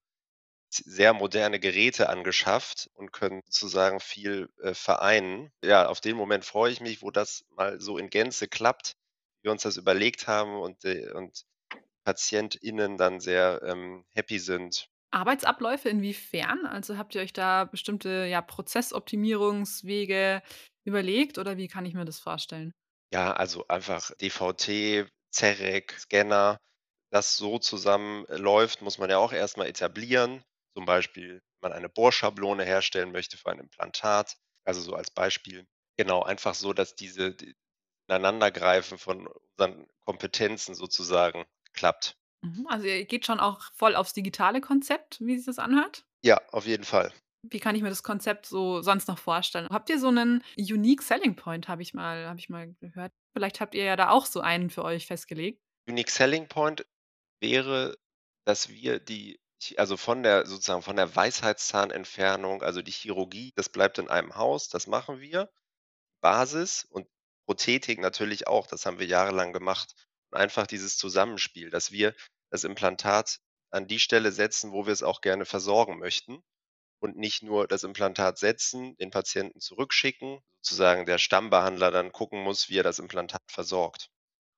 sehr 0.71 1.13
moderne 1.13 1.61
Geräte 1.61 2.09
angeschafft 2.09 2.91
und 2.95 3.13
können 3.13 3.43
sozusagen 3.47 4.01
viel 4.01 4.49
äh, 4.63 4.75
vereinen. 4.75 5.53
Ja, 5.63 5.89
auf 5.89 6.01
den 6.01 6.17
Moment 6.17 6.45
freue 6.45 6.73
ich 6.73 6.81
mich, 6.81 7.03
wo 7.03 7.11
das 7.11 7.45
mal 7.51 7.81
so 7.81 7.99
in 7.99 8.11
Gänze 8.11 8.49
klappt, 8.49 8.97
wir 9.43 9.53
uns 9.53 9.63
das 9.63 9.77
überlegt 9.77 10.27
haben 10.27 10.57
und, 10.57 10.85
äh, 10.85 11.13
und 11.13 11.45
PatientInnen 12.05 12.97
dann 12.97 13.21
sehr 13.21 13.63
ähm, 13.65 14.05
happy 14.15 14.39
sind. 14.39 14.89
Arbeitsabläufe 15.11 15.89
inwiefern? 15.89 16.67
Also 16.67 16.99
habt 16.99 17.15
ihr 17.15 17.23
euch 17.23 17.33
da 17.33 17.65
bestimmte 17.65 18.27
ja, 18.27 18.43
Prozessoptimierungswege 18.43 20.43
überlegt 20.87 21.39
oder 21.39 21.57
wie 21.57 21.69
kann 21.69 21.87
ich 21.87 21.95
mir 21.95 22.05
das 22.05 22.19
vorstellen? 22.21 22.73
Ja, 23.13 23.33
also 23.33 23.67
einfach 23.69 24.11
DVT, 24.17 25.07
CEREC, 25.33 25.93
Scanner, 25.99 26.59
das 27.11 27.37
so 27.37 27.59
zusammen 27.59 28.25
läuft, 28.29 28.83
muss 28.83 28.99
man 28.99 29.11
ja 29.11 29.19
auch 29.19 29.33
erstmal 29.33 29.69
etablieren. 29.69 30.45
Zum 30.77 30.85
Beispiel, 30.87 31.41
wenn 31.61 31.71
man 31.71 31.73
eine 31.73 31.89
Bohrschablone 31.89 32.65
herstellen 32.65 33.13
möchte 33.13 33.37
für 33.39 33.51
ein 33.51 33.61
Implantat. 33.61 34.37
Also 34.65 34.81
so 34.81 34.95
als 34.95 35.11
Beispiel. 35.11 35.67
Genau, 35.97 36.23
einfach 36.23 36.55
so, 36.55 36.73
dass 36.73 36.95
diese 36.97 37.35
die 37.35 37.55
Ineinandergreifen 38.09 38.99
von 38.99 39.29
unseren 39.29 39.89
Kompetenzen 40.05 40.75
sozusagen 40.75 41.47
klappt. 41.75 42.17
Mhm, 42.43 42.67
also 42.69 42.87
ihr 42.87 43.05
geht 43.05 43.27
schon 43.27 43.41
auch 43.41 43.73
voll 43.75 43.95
aufs 43.97 44.13
digitale 44.15 44.61
Konzept, 44.63 45.21
wie 45.21 45.37
sich 45.37 45.45
das 45.47 45.59
anhört? 45.59 46.07
Ja, 46.23 46.43
auf 46.53 46.67
jeden 46.67 46.85
Fall. 46.85 47.11
Wie 47.51 47.61
kann 47.61 47.75
ich 47.75 47.83
mir 47.83 47.89
das 47.89 48.03
Konzept 48.03 48.47
so 48.47 48.83
sonst 48.83 49.09
noch 49.09 49.19
vorstellen? 49.19 49.69
Habt 49.71 49.91
ihr 49.91 49.99
so 49.99 50.09
einen 50.09 50.43
Unique 50.57 51.03
Selling 51.03 51.37
Point, 51.37 51.69
habe 51.69 51.83
ich 51.83 51.95
mal 51.95 52.27
habe 52.27 52.39
ich 52.39 52.49
mal 52.49 52.75
gehört. 52.81 53.13
Vielleicht 53.33 53.61
habt 53.61 53.75
ihr 53.75 53.85
ja 53.85 53.97
da 53.97 54.11
auch 54.11 54.27
so 54.27 54.41
einen 54.41 54.71
für 54.71 54.85
euch 54.85 55.07
festgelegt? 55.07 55.63
Unique 55.89 56.11
Selling 56.11 56.49
Point 56.49 56.87
wäre, 57.41 57.97
dass 58.45 58.69
wir 58.69 58.99
die 58.99 59.39
also 59.77 59.97
von 59.97 60.23
der 60.23 60.47
sozusagen 60.47 60.83
von 60.83 60.97
der 60.97 61.15
Weisheitszahnentfernung, 61.17 62.63
also 62.63 62.83
die 62.83 62.93
Chirurgie, 62.93 63.53
das 63.57 63.69
bleibt 63.69 63.99
in 63.99 64.09
einem 64.09 64.37
Haus, 64.37 64.69
das 64.69 64.87
machen 64.87 65.21
wir. 65.21 65.51
Basis 66.21 66.85
und 66.85 67.09
Prothetik 67.47 68.01
natürlich 68.01 68.47
auch, 68.47 68.67
das 68.67 68.87
haben 68.87 68.99
wir 68.99 69.07
jahrelang 69.07 69.53
gemacht. 69.53 69.95
Und 70.31 70.39
einfach 70.39 70.67
dieses 70.67 70.99
Zusammenspiel, 70.99 71.71
dass 71.71 71.91
wir 71.91 72.15
das 72.51 72.65
Implantat 72.65 73.41
an 73.71 73.87
die 73.87 73.99
Stelle 73.99 74.33
setzen, 74.33 74.73
wo 74.73 74.87
wir 74.87 74.93
es 74.93 75.03
auch 75.03 75.21
gerne 75.21 75.45
versorgen 75.45 75.99
möchten 75.99 76.43
und 77.01 77.17
nicht 77.17 77.43
nur 77.43 77.67
das 77.69 77.85
Implantat 77.85 78.39
setzen, 78.39 78.97
den 78.97 79.11
Patienten 79.11 79.61
zurückschicken, 79.61 80.41
sozusagen 80.61 81.07
der 81.07 81.19
Stammbehandler 81.19 81.91
dann 81.91 82.13
gucken 82.13 82.43
muss, 82.43 82.69
wie 82.69 82.79
er 82.79 82.83
das 82.83 82.99
Implantat 82.99 83.43
versorgt. 83.49 84.09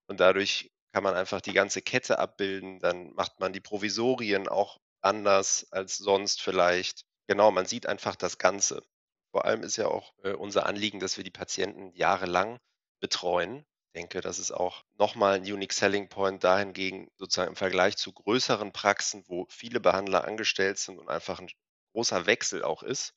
Und 0.08 0.20
dadurch 0.20 0.70
kann 0.92 1.04
man 1.04 1.14
einfach 1.14 1.40
die 1.40 1.52
ganze 1.52 1.82
Kette 1.82 2.18
abbilden, 2.18 2.80
dann 2.80 3.12
macht 3.14 3.40
man 3.40 3.52
die 3.52 3.60
Provisorien 3.60 4.48
auch 4.48 4.78
anders 5.00 5.66
als 5.70 5.96
sonst 5.98 6.42
vielleicht. 6.42 7.04
Genau, 7.26 7.50
man 7.50 7.66
sieht 7.66 7.86
einfach 7.86 8.16
das 8.16 8.38
Ganze. 8.38 8.82
Vor 9.30 9.44
allem 9.44 9.62
ist 9.62 9.76
ja 9.76 9.86
auch 9.88 10.12
äh, 10.22 10.32
unser 10.32 10.66
Anliegen, 10.66 11.00
dass 11.00 11.16
wir 11.16 11.24
die 11.24 11.30
Patienten 11.30 11.92
jahrelang 11.92 12.58
betreuen. 13.00 13.64
Ich 13.88 14.00
denke, 14.00 14.20
das 14.20 14.38
ist 14.38 14.52
auch 14.52 14.84
nochmal 14.98 15.36
ein 15.36 15.42
Unique 15.42 15.72
Selling 15.72 16.08
Point 16.08 16.42
dahingegen, 16.44 17.08
sozusagen 17.16 17.50
im 17.50 17.56
Vergleich 17.56 17.96
zu 17.96 18.12
größeren 18.12 18.72
Praxen, 18.72 19.24
wo 19.26 19.46
viele 19.50 19.80
Behandler 19.80 20.24
angestellt 20.24 20.78
sind 20.78 20.98
und 20.98 21.08
einfach 21.08 21.40
ein 21.40 21.48
großer 21.92 22.26
Wechsel 22.26 22.62
auch 22.62 22.82
ist. 22.82 23.14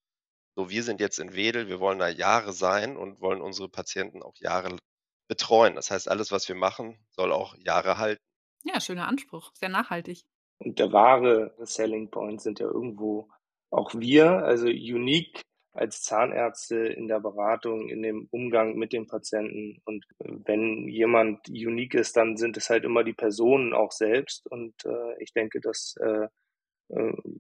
So, 0.55 0.69
wir 0.69 0.83
sind 0.83 0.99
jetzt 0.99 1.19
in 1.19 1.33
Wedel, 1.33 1.67
wir 1.67 1.79
wollen 1.79 1.99
da 1.99 2.09
Jahre 2.09 2.51
sein 2.53 2.97
und 2.97 3.21
wollen 3.21 3.41
unsere 3.41 3.69
Patienten 3.69 4.21
auch 4.21 4.35
Jahre 4.39 4.77
betreuen. 5.27 5.75
Das 5.75 5.91
heißt, 5.91 6.09
alles, 6.09 6.31
was 6.31 6.47
wir 6.49 6.55
machen, 6.55 6.99
soll 7.11 7.31
auch 7.31 7.55
Jahre 7.57 7.97
halten. 7.97 8.21
Ja, 8.63 8.81
schöner 8.81 9.07
Anspruch, 9.07 9.51
sehr 9.53 9.69
nachhaltig. 9.69 10.23
Und 10.59 10.77
der 10.77 10.91
wahre 10.91 11.55
Selling 11.59 12.11
Point 12.11 12.41
sind 12.41 12.59
ja 12.59 12.67
irgendwo 12.67 13.29
auch 13.71 13.93
wir, 13.95 14.43
also 14.43 14.67
unique 14.67 15.41
als 15.73 16.01
Zahnärzte 16.03 16.75
in 16.75 17.07
der 17.07 17.21
Beratung, 17.21 17.87
in 17.87 18.03
dem 18.03 18.27
Umgang 18.31 18.75
mit 18.75 18.91
dem 18.91 19.07
Patienten. 19.07 19.81
Und 19.85 20.05
wenn 20.19 20.87
jemand 20.89 21.47
unique 21.47 21.93
ist, 21.93 22.17
dann 22.17 22.35
sind 22.35 22.57
es 22.57 22.69
halt 22.69 22.83
immer 22.83 23.03
die 23.03 23.13
Personen 23.13 23.73
auch 23.73 23.91
selbst. 23.91 24.45
Und 24.51 24.73
äh, 24.85 25.23
ich 25.23 25.33
denke, 25.33 25.61
dass, 25.61 25.95
äh, 26.01 26.05
äh, 26.05 26.27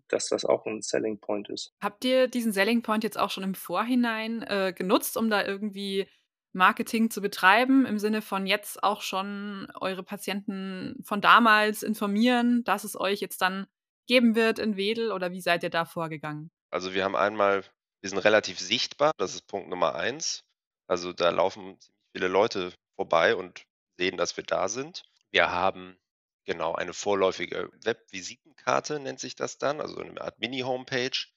dass 0.07 0.29
das 0.29 0.45
auch 0.45 0.65
ein 0.65 0.81
Selling 0.81 1.19
Point 1.19 1.49
ist. 1.49 1.73
Habt 1.81 2.05
ihr 2.05 2.27
diesen 2.27 2.53
Selling 2.53 2.81
Point 2.81 3.03
jetzt 3.03 3.19
auch 3.19 3.29
schon 3.29 3.43
im 3.43 3.55
Vorhinein 3.55 4.43
äh, 4.43 4.73
genutzt, 4.75 5.17
um 5.17 5.29
da 5.29 5.43
irgendwie 5.45 6.07
Marketing 6.53 7.09
zu 7.09 7.21
betreiben, 7.21 7.85
im 7.85 7.97
Sinne 7.97 8.21
von 8.21 8.45
jetzt 8.45 8.83
auch 8.83 9.01
schon 9.01 9.71
eure 9.79 10.03
Patienten 10.03 11.01
von 11.03 11.21
damals 11.21 11.83
informieren, 11.83 12.63
dass 12.63 12.83
es 12.83 12.99
euch 12.99 13.21
jetzt 13.21 13.41
dann 13.41 13.67
geben 14.07 14.35
wird 14.35 14.59
in 14.59 14.75
Wedel 14.75 15.11
oder 15.11 15.31
wie 15.31 15.41
seid 15.41 15.63
ihr 15.63 15.69
da 15.69 15.85
vorgegangen? 15.85 16.51
Also 16.69 16.93
wir 16.93 17.03
haben 17.03 17.15
einmal, 17.15 17.63
wir 18.01 18.09
sind 18.09 18.19
relativ 18.19 18.59
sichtbar, 18.59 19.11
das 19.17 19.33
ist 19.33 19.47
Punkt 19.47 19.69
Nummer 19.69 19.95
eins. 19.95 20.43
Also 20.87 21.13
da 21.13 21.29
laufen 21.29 21.79
ziemlich 21.79 22.01
viele 22.13 22.27
Leute 22.27 22.73
vorbei 22.95 23.35
und 23.35 23.63
sehen, 23.97 24.17
dass 24.17 24.35
wir 24.35 24.43
da 24.43 24.67
sind. 24.67 25.03
Wir 25.31 25.51
haben 25.51 25.97
genau 26.45 26.73
eine 26.73 26.93
vorläufige 26.93 27.69
Webvisitenkarte, 27.83 28.99
nennt 28.99 29.19
sich 29.19 29.35
das 29.35 29.57
dann, 29.57 29.81
also 29.81 29.99
eine 29.99 30.21
Art 30.21 30.39
Mini-Homepage, 30.39 31.27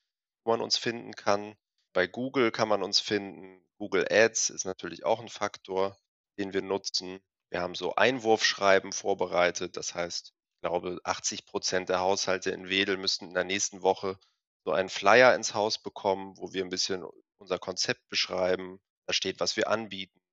wo 0.44 0.52
man 0.52 0.60
uns 0.60 0.76
finden 0.76 1.12
kann. 1.12 1.56
Bei 1.92 2.06
Google 2.06 2.50
kann 2.50 2.68
man 2.68 2.82
uns 2.82 3.00
finden. 3.00 3.64
Google 3.78 4.06
Ads 4.10 4.50
ist 4.50 4.64
natürlich 4.64 5.04
auch 5.04 5.20
ein 5.20 5.28
Faktor, 5.28 5.96
den 6.38 6.52
wir 6.52 6.62
nutzen. 6.62 7.20
Wir 7.50 7.60
haben 7.60 7.74
so 7.74 7.94
Einwurfschreiben 7.94 8.92
vorbereitet. 8.92 9.76
Das 9.76 9.94
heißt, 9.94 10.32
ich 10.34 10.60
glaube, 10.60 10.98
80 11.04 11.46
Prozent 11.46 11.88
der 11.88 12.00
Haushalte 12.00 12.50
in 12.50 12.68
Wedel 12.68 12.96
müssten 12.96 13.26
in 13.26 13.34
der 13.34 13.44
nächsten 13.44 13.82
Woche 13.82 14.18
so 14.64 14.72
einen 14.72 14.88
Flyer 14.88 15.34
ins 15.34 15.54
Haus 15.54 15.78
bekommen, 15.78 16.36
wo 16.38 16.52
wir 16.52 16.64
ein 16.64 16.70
bisschen 16.70 17.04
unser 17.38 17.58
Konzept 17.58 18.08
beschreiben. 18.08 18.80
Da 19.06 19.12
steht, 19.12 19.40
was 19.40 19.56
wir 19.56 19.68
anbieten. 19.68 20.23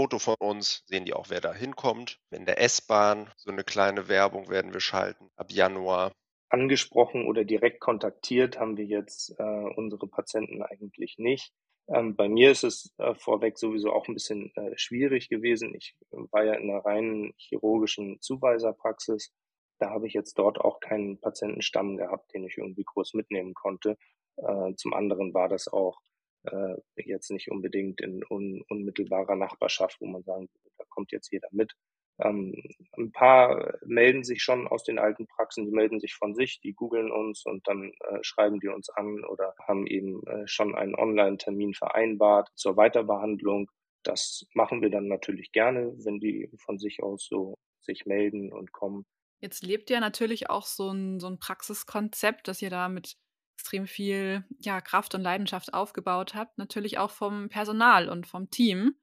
Foto 0.00 0.18
von 0.18 0.36
uns, 0.38 0.82
sehen 0.86 1.04
die 1.04 1.12
auch, 1.12 1.28
wer 1.28 1.42
da 1.42 1.52
hinkommt. 1.52 2.20
In 2.30 2.46
der 2.46 2.58
S-Bahn 2.58 3.30
so 3.36 3.50
eine 3.50 3.64
kleine 3.64 4.08
Werbung 4.08 4.48
werden 4.48 4.72
wir 4.72 4.80
schalten 4.80 5.28
ab 5.36 5.52
Januar 5.52 6.10
angesprochen 6.48 7.26
oder 7.26 7.44
direkt 7.44 7.80
kontaktiert 7.80 8.58
haben 8.58 8.78
wir 8.78 8.86
jetzt 8.86 9.38
äh, 9.38 9.42
unsere 9.76 10.08
Patienten 10.08 10.62
eigentlich 10.62 11.18
nicht. 11.18 11.52
Ähm, 11.88 12.16
bei 12.16 12.30
mir 12.30 12.50
ist 12.50 12.64
es 12.64 12.94
äh, 12.96 13.14
vorweg 13.14 13.58
sowieso 13.58 13.92
auch 13.92 14.08
ein 14.08 14.14
bisschen 14.14 14.50
äh, 14.54 14.72
schwierig 14.78 15.28
gewesen. 15.28 15.74
Ich 15.74 15.94
war 16.10 16.44
ja 16.44 16.54
in 16.54 16.70
einer 16.70 16.82
reinen 16.82 17.34
chirurgischen 17.36 18.22
Zuweiserpraxis. 18.22 19.34
Da 19.80 19.90
habe 19.90 20.06
ich 20.06 20.14
jetzt 20.14 20.38
dort 20.38 20.58
auch 20.58 20.80
keinen 20.80 21.20
Patientenstamm 21.20 21.98
gehabt, 21.98 22.32
den 22.32 22.46
ich 22.46 22.56
irgendwie 22.56 22.84
groß 22.84 23.12
mitnehmen 23.12 23.52
konnte. 23.52 23.98
Äh, 24.36 24.74
zum 24.76 24.94
anderen 24.94 25.34
war 25.34 25.50
das 25.50 25.68
auch 25.68 26.00
äh, 26.44 26.76
jetzt 26.96 27.30
nicht 27.30 27.50
unbedingt 27.50 28.00
in 28.00 28.24
un 28.28 28.62
unmittelbarer 28.68 29.36
Nachbarschaft, 29.36 30.00
wo 30.00 30.06
man 30.06 30.22
sagen 30.22 30.48
würde, 30.52 30.70
da 30.78 30.84
kommt 30.88 31.12
jetzt 31.12 31.30
jeder 31.32 31.48
mit. 31.50 31.74
Ähm, 32.22 32.54
ein 32.98 33.12
paar 33.12 33.78
melden 33.84 34.24
sich 34.24 34.42
schon 34.42 34.68
aus 34.68 34.84
den 34.84 34.98
alten 34.98 35.26
Praxen, 35.26 35.64
die 35.64 35.72
melden 35.72 36.00
sich 36.00 36.14
von 36.14 36.34
sich, 36.34 36.60
die 36.60 36.74
googeln 36.74 37.10
uns 37.10 37.44
und 37.46 37.66
dann 37.66 37.92
äh, 38.00 38.18
schreiben 38.22 38.60
die 38.60 38.68
uns 38.68 38.90
an 38.90 39.24
oder 39.24 39.54
haben 39.66 39.86
eben 39.86 40.26
äh, 40.26 40.46
schon 40.46 40.74
einen 40.74 40.94
Online-Termin 40.94 41.74
vereinbart 41.74 42.48
zur 42.56 42.76
Weiterbehandlung. 42.76 43.70
Das 44.02 44.46
machen 44.54 44.82
wir 44.82 44.90
dann 44.90 45.08
natürlich 45.08 45.52
gerne, 45.52 45.92
wenn 46.04 46.20
die 46.20 46.50
von 46.58 46.78
sich 46.78 47.02
aus 47.02 47.26
so 47.26 47.58
sich 47.80 48.06
melden 48.06 48.52
und 48.52 48.72
kommen. 48.72 49.06
Jetzt 49.40 49.62
lebt 49.62 49.88
ja 49.88 50.00
natürlich 50.00 50.50
auch 50.50 50.66
so 50.66 50.90
ein, 50.90 51.18
so 51.18 51.26
ein 51.26 51.38
Praxiskonzept, 51.38 52.48
das 52.48 52.60
ihr 52.60 52.70
da 52.70 52.88
mit 52.88 53.16
extrem 53.60 53.86
viel 53.86 54.42
ja, 54.58 54.80
Kraft 54.80 55.14
und 55.14 55.20
Leidenschaft 55.20 55.74
aufgebaut 55.74 56.34
habt, 56.34 56.56
natürlich 56.56 56.96
auch 56.96 57.10
vom 57.10 57.50
Personal 57.50 58.08
und 58.08 58.26
vom 58.26 58.50
Team. 58.50 58.96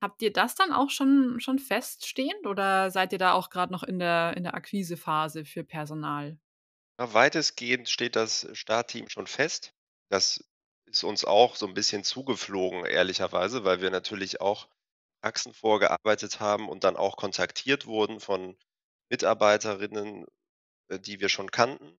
Habt 0.00 0.22
ihr 0.22 0.32
das 0.32 0.54
dann 0.54 0.72
auch 0.72 0.88
schon, 0.88 1.38
schon 1.38 1.58
feststehend 1.58 2.46
oder 2.46 2.90
seid 2.90 3.12
ihr 3.12 3.18
da 3.18 3.32
auch 3.32 3.50
gerade 3.50 3.72
noch 3.72 3.82
in 3.82 3.98
der, 3.98 4.36
in 4.38 4.42
der 4.42 4.54
Akquisephase 4.54 5.44
für 5.44 5.64
Personal? 5.64 6.38
Ja, 6.98 7.12
weitestgehend 7.12 7.90
steht 7.90 8.16
das 8.16 8.48
Startteam 8.54 9.10
schon 9.10 9.26
fest. 9.26 9.74
Das 10.08 10.42
ist 10.86 11.04
uns 11.04 11.26
auch 11.26 11.54
so 11.54 11.66
ein 11.66 11.74
bisschen 11.74 12.04
zugeflogen, 12.04 12.86
ehrlicherweise, 12.86 13.64
weil 13.64 13.82
wir 13.82 13.90
natürlich 13.90 14.40
auch 14.40 14.68
Praxen 15.20 15.52
vorgearbeitet 15.52 16.40
haben 16.40 16.70
und 16.70 16.84
dann 16.84 16.96
auch 16.96 17.16
kontaktiert 17.16 17.84
wurden 17.84 18.18
von 18.20 18.56
Mitarbeiterinnen, 19.10 20.24
äh, 20.88 20.98
die 20.98 21.20
wir 21.20 21.28
schon 21.28 21.50
kannten. 21.50 21.98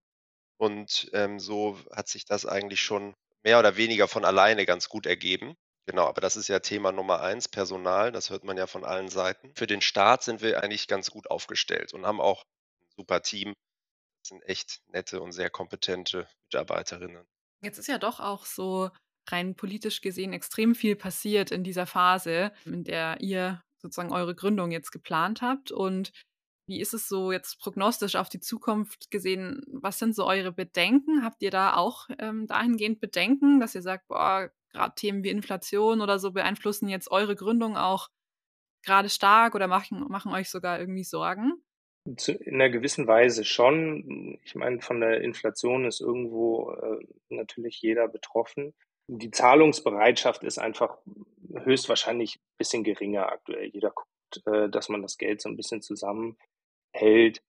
Und 0.57 1.09
ähm, 1.13 1.39
so 1.39 1.77
hat 1.91 2.07
sich 2.07 2.25
das 2.25 2.45
eigentlich 2.45 2.81
schon 2.81 3.13
mehr 3.43 3.59
oder 3.59 3.77
weniger 3.77 4.07
von 4.07 4.25
alleine 4.25 4.65
ganz 4.65 4.89
gut 4.89 5.05
ergeben. 5.05 5.55
Genau, 5.87 6.07
aber 6.07 6.21
das 6.21 6.35
ist 6.35 6.47
ja 6.47 6.59
Thema 6.59 6.91
Nummer 6.91 7.21
eins, 7.21 7.47
Personal. 7.47 8.11
Das 8.11 8.29
hört 8.31 8.43
man 8.43 8.57
ja 8.57 8.65
von 8.65 8.83
allen 8.83 9.07
Seiten. 9.07 9.53
Für 9.55 9.67
den 9.67 9.81
Start 9.81 10.23
sind 10.23 10.41
wir 10.41 10.63
eigentlich 10.63 10.87
ganz 10.87 11.11
gut 11.11 11.29
aufgestellt 11.29 11.93
und 11.93 12.05
haben 12.05 12.19
auch 12.19 12.43
ein 12.81 12.87
super 12.97 13.21
Team. 13.21 13.53
Das 14.23 14.29
sind 14.29 14.41
echt 14.43 14.81
nette 14.87 15.21
und 15.21 15.31
sehr 15.31 15.51
kompetente 15.51 16.27
Mitarbeiterinnen. 16.45 17.25
Jetzt 17.61 17.77
ist 17.77 17.87
ja 17.87 17.99
doch 17.99 18.19
auch 18.19 18.45
so 18.45 18.89
rein 19.29 19.55
politisch 19.55 20.01
gesehen 20.01 20.33
extrem 20.33 20.73
viel 20.73 20.95
passiert 20.95 21.51
in 21.51 21.63
dieser 21.63 21.85
Phase, 21.85 22.51
in 22.65 22.83
der 22.83 23.21
ihr 23.21 23.61
sozusagen 23.77 24.11
eure 24.11 24.33
Gründung 24.33 24.71
jetzt 24.71 24.91
geplant 24.91 25.41
habt. 25.41 25.71
Und 25.71 26.11
wie 26.67 26.81
ist 26.81 26.93
es 26.93 27.07
so 27.07 27.31
jetzt 27.31 27.59
prognostisch 27.59 28.15
auf 28.15 28.29
die 28.29 28.39
Zukunft 28.39 29.11
gesehen? 29.11 29.63
Was 29.67 29.99
sind 29.99 30.15
so 30.15 30.25
eure 30.25 30.51
Bedenken? 30.51 31.23
Habt 31.23 31.41
ihr 31.41 31.51
da 31.51 31.75
auch 31.75 32.07
ähm, 32.19 32.47
dahingehend 32.47 32.99
Bedenken, 32.99 33.59
dass 33.59 33.75
ihr 33.75 33.81
sagt, 33.81 34.07
boah, 34.07 34.49
gerade 34.71 34.95
Themen 34.95 35.23
wie 35.23 35.29
Inflation 35.29 36.01
oder 36.01 36.19
so 36.19 36.31
beeinflussen 36.31 36.89
jetzt 36.89 37.11
eure 37.11 37.35
Gründung 37.35 37.77
auch 37.77 38.09
gerade 38.83 39.09
stark 39.09 39.55
oder 39.55 39.67
machen, 39.67 40.05
machen 40.09 40.31
euch 40.33 40.49
sogar 40.49 40.79
irgendwie 40.79 41.03
Sorgen? 41.03 41.53
In 42.05 42.53
einer 42.53 42.69
gewissen 42.69 43.07
Weise 43.07 43.43
schon. 43.43 44.37
Ich 44.43 44.53
meine, 44.53 44.79
von 44.81 44.99
der 44.99 45.21
Inflation 45.21 45.85
ist 45.85 46.01
irgendwo 46.01 46.71
äh, 46.71 47.03
natürlich 47.29 47.81
jeder 47.81 48.07
betroffen. 48.07 48.75
Die 49.07 49.31
Zahlungsbereitschaft 49.31 50.43
ist 50.43 50.59
einfach 50.59 50.97
höchstwahrscheinlich 51.63 52.35
ein 52.35 52.57
bisschen 52.59 52.83
geringer 52.83 53.31
aktuell. 53.31 53.69
Jeder 53.73 53.89
guckt, 53.89 54.45
äh, 54.45 54.69
dass 54.69 54.89
man 54.89 55.01
das 55.01 55.17
Geld 55.17 55.41
so 55.41 55.49
ein 55.49 55.57
bisschen 55.57 55.81
zusammenhält. 56.95 57.41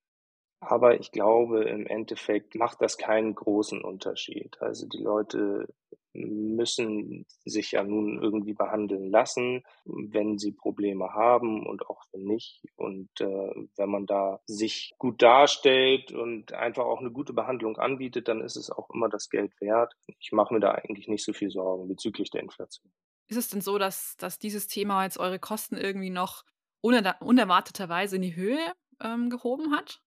Aber 0.61 0.99
ich 0.99 1.13
glaube, 1.13 1.65
im 1.65 1.87
Endeffekt 1.87 2.55
macht 2.55 2.81
das 2.81 2.97
keinen 2.97 3.35
großen 3.35 3.83
Unterschied. 3.83 4.57
Also 4.61 4.87
die 4.89 5.03
Leute 5.03 5.69
müssen 6.15 7.27
sich 7.45 7.73
ja 7.73 7.85
nun 7.85 8.23
irgendwie 8.23 8.55
behandeln 8.55 9.11
lassen, 9.11 9.63
wenn 9.85 10.39
sie 10.39 10.53
Probleme 10.53 11.11
haben 11.13 11.67
und 11.67 11.87
auch 11.87 12.03
wenn 12.11 12.23
nicht. 12.23 12.63
Und 12.75 13.11
äh, 13.21 13.53
wenn 13.77 13.91
man 13.91 14.07
da 14.07 14.41
sich 14.47 14.95
gut 14.97 15.21
darstellt 15.21 16.13
und 16.13 16.55
einfach 16.55 16.87
auch 16.87 17.01
eine 17.01 17.11
gute 17.11 17.35
Behandlung 17.35 17.77
anbietet, 17.77 18.29
dann 18.29 18.41
ist 18.41 18.57
es 18.57 18.71
auch 18.71 18.89
immer 18.95 19.11
das 19.11 19.29
Geld 19.29 19.53
wert. 19.61 19.93
Ich 20.19 20.33
mache 20.33 20.55
mir 20.55 20.61
da 20.61 20.71
eigentlich 20.71 21.07
nicht 21.07 21.23
so 21.23 21.35
viel 21.35 21.51
Sorgen 21.51 21.87
bezüglich 21.87 22.31
der 22.31 22.41
Inflation. 22.41 22.91
Ist 23.29 23.37
es 23.37 23.49
denn 23.49 23.61
so, 23.61 23.77
dass, 23.77 24.17
dass 24.17 24.39
dieses 24.39 24.69
Thema 24.69 25.05
jetzt 25.05 25.19
eure 25.19 25.39
Kosten 25.39 25.77
irgendwie 25.77 26.11
noch 26.11 26.45
unerwarteterweise 26.81 28.17
in 28.17 28.23
die 28.23 28.37
Höhe 28.37 28.73
ähm, 29.01 29.31
gehoben 29.31 29.75
hat? 29.75 30.01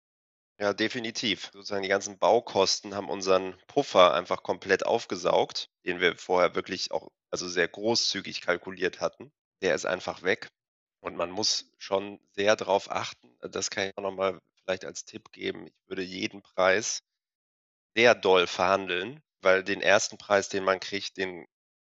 Ja, 0.61 0.73
definitiv. 0.73 1.51
Sozusagen 1.53 1.83
die 1.83 1.89
ganzen 1.89 2.19
Baukosten 2.19 2.95
haben 2.95 3.09
unseren 3.09 3.57
Puffer 3.69 4.15
einfach 4.15 4.43
komplett 4.43 4.85
aufgesaugt, 4.85 5.71
den 5.85 6.01
wir 6.01 6.17
vorher 6.17 6.55
wirklich 6.57 6.91
auch 6.91 7.09
also 7.31 7.49
sehr 7.49 7.69
großzügig 7.69 8.41
kalkuliert 8.41 9.01
hatten. 9.01 9.31
Der 9.63 9.75
ist 9.75 9.87
einfach 9.87 10.23
weg. 10.23 10.49
Und 11.01 11.17
man 11.17 11.31
muss 11.31 11.71
schon 11.79 12.19
sehr 12.33 12.57
darauf 12.57 12.91
achten, 12.91 13.37
das 13.41 13.71
kann 13.71 13.87
ich 13.87 13.97
auch 13.97 14.03
nochmal 14.03 14.41
vielleicht 14.65 14.85
als 14.85 15.05
Tipp 15.05 15.31
geben. 15.31 15.67
Ich 15.67 15.75
würde 15.87 16.03
jeden 16.03 16.43
Preis 16.43 17.03
sehr 17.95 18.15
doll 18.17 18.47
verhandeln, 18.49 19.23
weil 19.41 19.63
den 19.63 19.81
ersten 19.81 20.19
Preis, 20.19 20.49
den 20.49 20.65
man 20.65 20.81
kriegt, 20.81 21.17
den, 21.17 21.47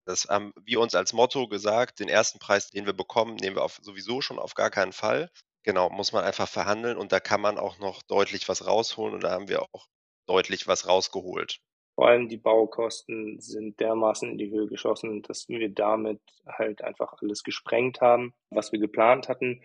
das 0.06 0.26
haben 0.26 0.54
wir 0.64 0.82
uns 0.82 0.96
als 0.96 1.14
Motto 1.14 1.48
gesagt, 1.48 2.00
den 2.00 2.10
ersten 2.10 2.40
Preis, 2.40 2.70
den 2.70 2.86
wir 2.86 2.94
bekommen, 2.94 3.36
nehmen 3.36 3.56
wir 3.56 3.64
auf, 3.64 3.80
sowieso 3.82 4.22
schon 4.22 4.38
auf 4.40 4.54
gar 4.54 4.70
keinen 4.70 4.94
Fall. 4.94 5.32
Genau, 5.64 5.90
muss 5.90 6.14
man 6.14 6.24
einfach 6.24 6.48
verhandeln 6.48 6.98
und 6.98 7.12
da 7.12 7.20
kann 7.20 7.42
man 7.42 7.58
auch 7.58 7.80
noch 7.80 8.02
deutlich 8.04 8.48
was 8.48 8.66
rausholen 8.66 9.14
und 9.14 9.24
da 9.24 9.32
haben 9.32 9.50
wir 9.50 9.62
auch 9.62 9.88
deutlich 10.28 10.68
was 10.68 10.88
rausgeholt. 10.88 11.60
Vor 11.96 12.08
allem 12.08 12.30
die 12.30 12.38
Baukosten 12.38 13.42
sind 13.42 13.80
dermaßen 13.82 14.30
in 14.30 14.38
die 14.38 14.50
Höhe 14.50 14.68
geschossen, 14.68 15.22
dass 15.24 15.50
wir 15.50 15.70
damit 15.70 16.22
halt 16.48 16.82
einfach 16.82 17.14
alles 17.22 17.44
gesprengt 17.44 18.00
haben, 18.00 18.34
was 18.52 18.72
wir 18.72 18.80
geplant 18.80 19.28
hatten, 19.28 19.62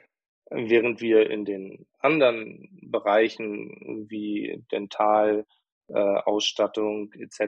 während 0.50 1.00
wir 1.00 1.30
in 1.30 1.44
den 1.44 1.87
anderen 2.00 2.68
Bereichen 2.83 4.07
wie 4.11 4.64
Dental, 4.72 5.46
äh, 5.88 5.98
Ausstattung 5.98 7.12
etc. 7.12 7.40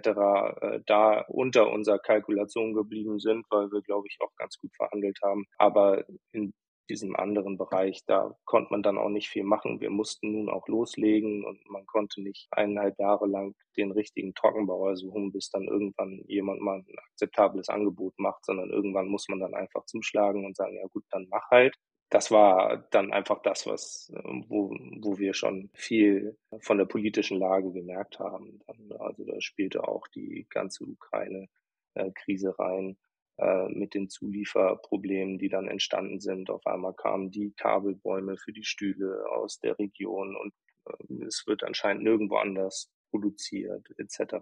Äh, 0.61 0.81
da 0.87 1.21
unter 1.29 1.71
unserer 1.71 1.99
Kalkulation 1.99 2.75
geblieben 2.75 3.19
sind, 3.19 3.47
weil 3.51 3.73
wir, 3.73 3.81
glaube 3.83 4.07
ich, 4.09 4.19
auch 4.21 4.35
ganz 4.37 4.59
gut 4.59 4.75
verhandelt 4.77 5.19
haben. 5.23 5.47
Aber 5.59 6.05
in 6.33 6.53
diesem 6.87 7.17
anderen 7.17 7.59
Bereich, 7.59 8.05
da 8.07 8.37
konnte 8.45 8.71
man 8.71 8.83
dann 8.83 8.99
auch 8.99 9.09
nicht 9.09 9.29
viel 9.29 9.45
machen. 9.45 9.81
Wir 9.81 9.91
mussten 9.91 10.33
nun 10.33 10.49
auch 10.49 10.67
loslegen 10.69 11.45
und 11.45 11.69
man 11.69 11.87
konnte 11.87 12.23
nicht 12.23 12.49
eineinhalb 12.51 12.99
Jahre 12.99 13.27
lang 13.27 13.55
den 13.77 13.93
richtigen 13.93 14.35
Trockenbauer 14.35 14.97
suchen, 14.97 15.33
bis 15.33 15.51
dann 15.51 15.65
irgendwann 15.65 16.23
jemand 16.27 16.61
mal 16.61 16.79
ein 16.79 16.99
akzeptables 17.11 17.69
Angebot 17.69 18.19
macht, 18.19 18.45
sondern 18.45 18.71
irgendwann 18.71 19.09
muss 19.09 19.29
man 19.29 19.41
dann 19.41 19.55
einfach 19.55 19.85
zuschlagen 19.87 20.45
und 20.45 20.57
sagen, 20.57 20.77
ja 20.77 20.87
gut, 20.89 21.05
dann 21.11 21.27
mach 21.31 21.51
halt. 21.51 21.75
Das 22.09 22.31
war 22.31 22.87
dann 22.93 23.13
einfach 23.13 23.43
das, 23.43 23.67
was, 23.67 24.13
wo, 24.49 24.71
wo 25.01 25.19
wir 25.19 25.35
schon 25.35 25.71
viel 25.75 26.39
von 26.61 26.79
der 26.79 26.85
politischen 26.85 27.39
Lage 27.39 27.73
gemerkt 27.73 28.21
haben. 28.21 28.61
Also 28.99 29.25
da 29.25 29.41
spielte 29.41 29.87
auch 29.89 30.07
die 30.09 30.47
ganze 30.49 30.85
Ukraine-Krise 30.85 32.55
äh, 32.57 32.63
rein 32.63 32.97
äh, 33.39 33.69
mit 33.69 33.95
den 33.95 34.09
Zulieferproblemen, 34.09 35.39
die 35.39 35.49
dann 35.49 35.69
entstanden 35.69 36.21
sind. 36.21 36.51
Auf 36.51 36.67
einmal 36.67 36.95
kamen 36.95 37.31
die 37.31 37.53
Kabelbäume 37.57 38.37
für 38.37 38.53
die 38.53 38.65
Stühle 38.65 39.25
aus 39.31 39.59
der 39.59 39.79
Region 39.79 40.37
und 40.37 40.55
äh, 40.87 41.25
es 41.27 41.45
wird 41.47 41.63
anscheinend 41.63 42.03
nirgendwo 42.03 42.37
anders 42.37 42.91
produziert 43.11 43.89
etc. 43.99 44.37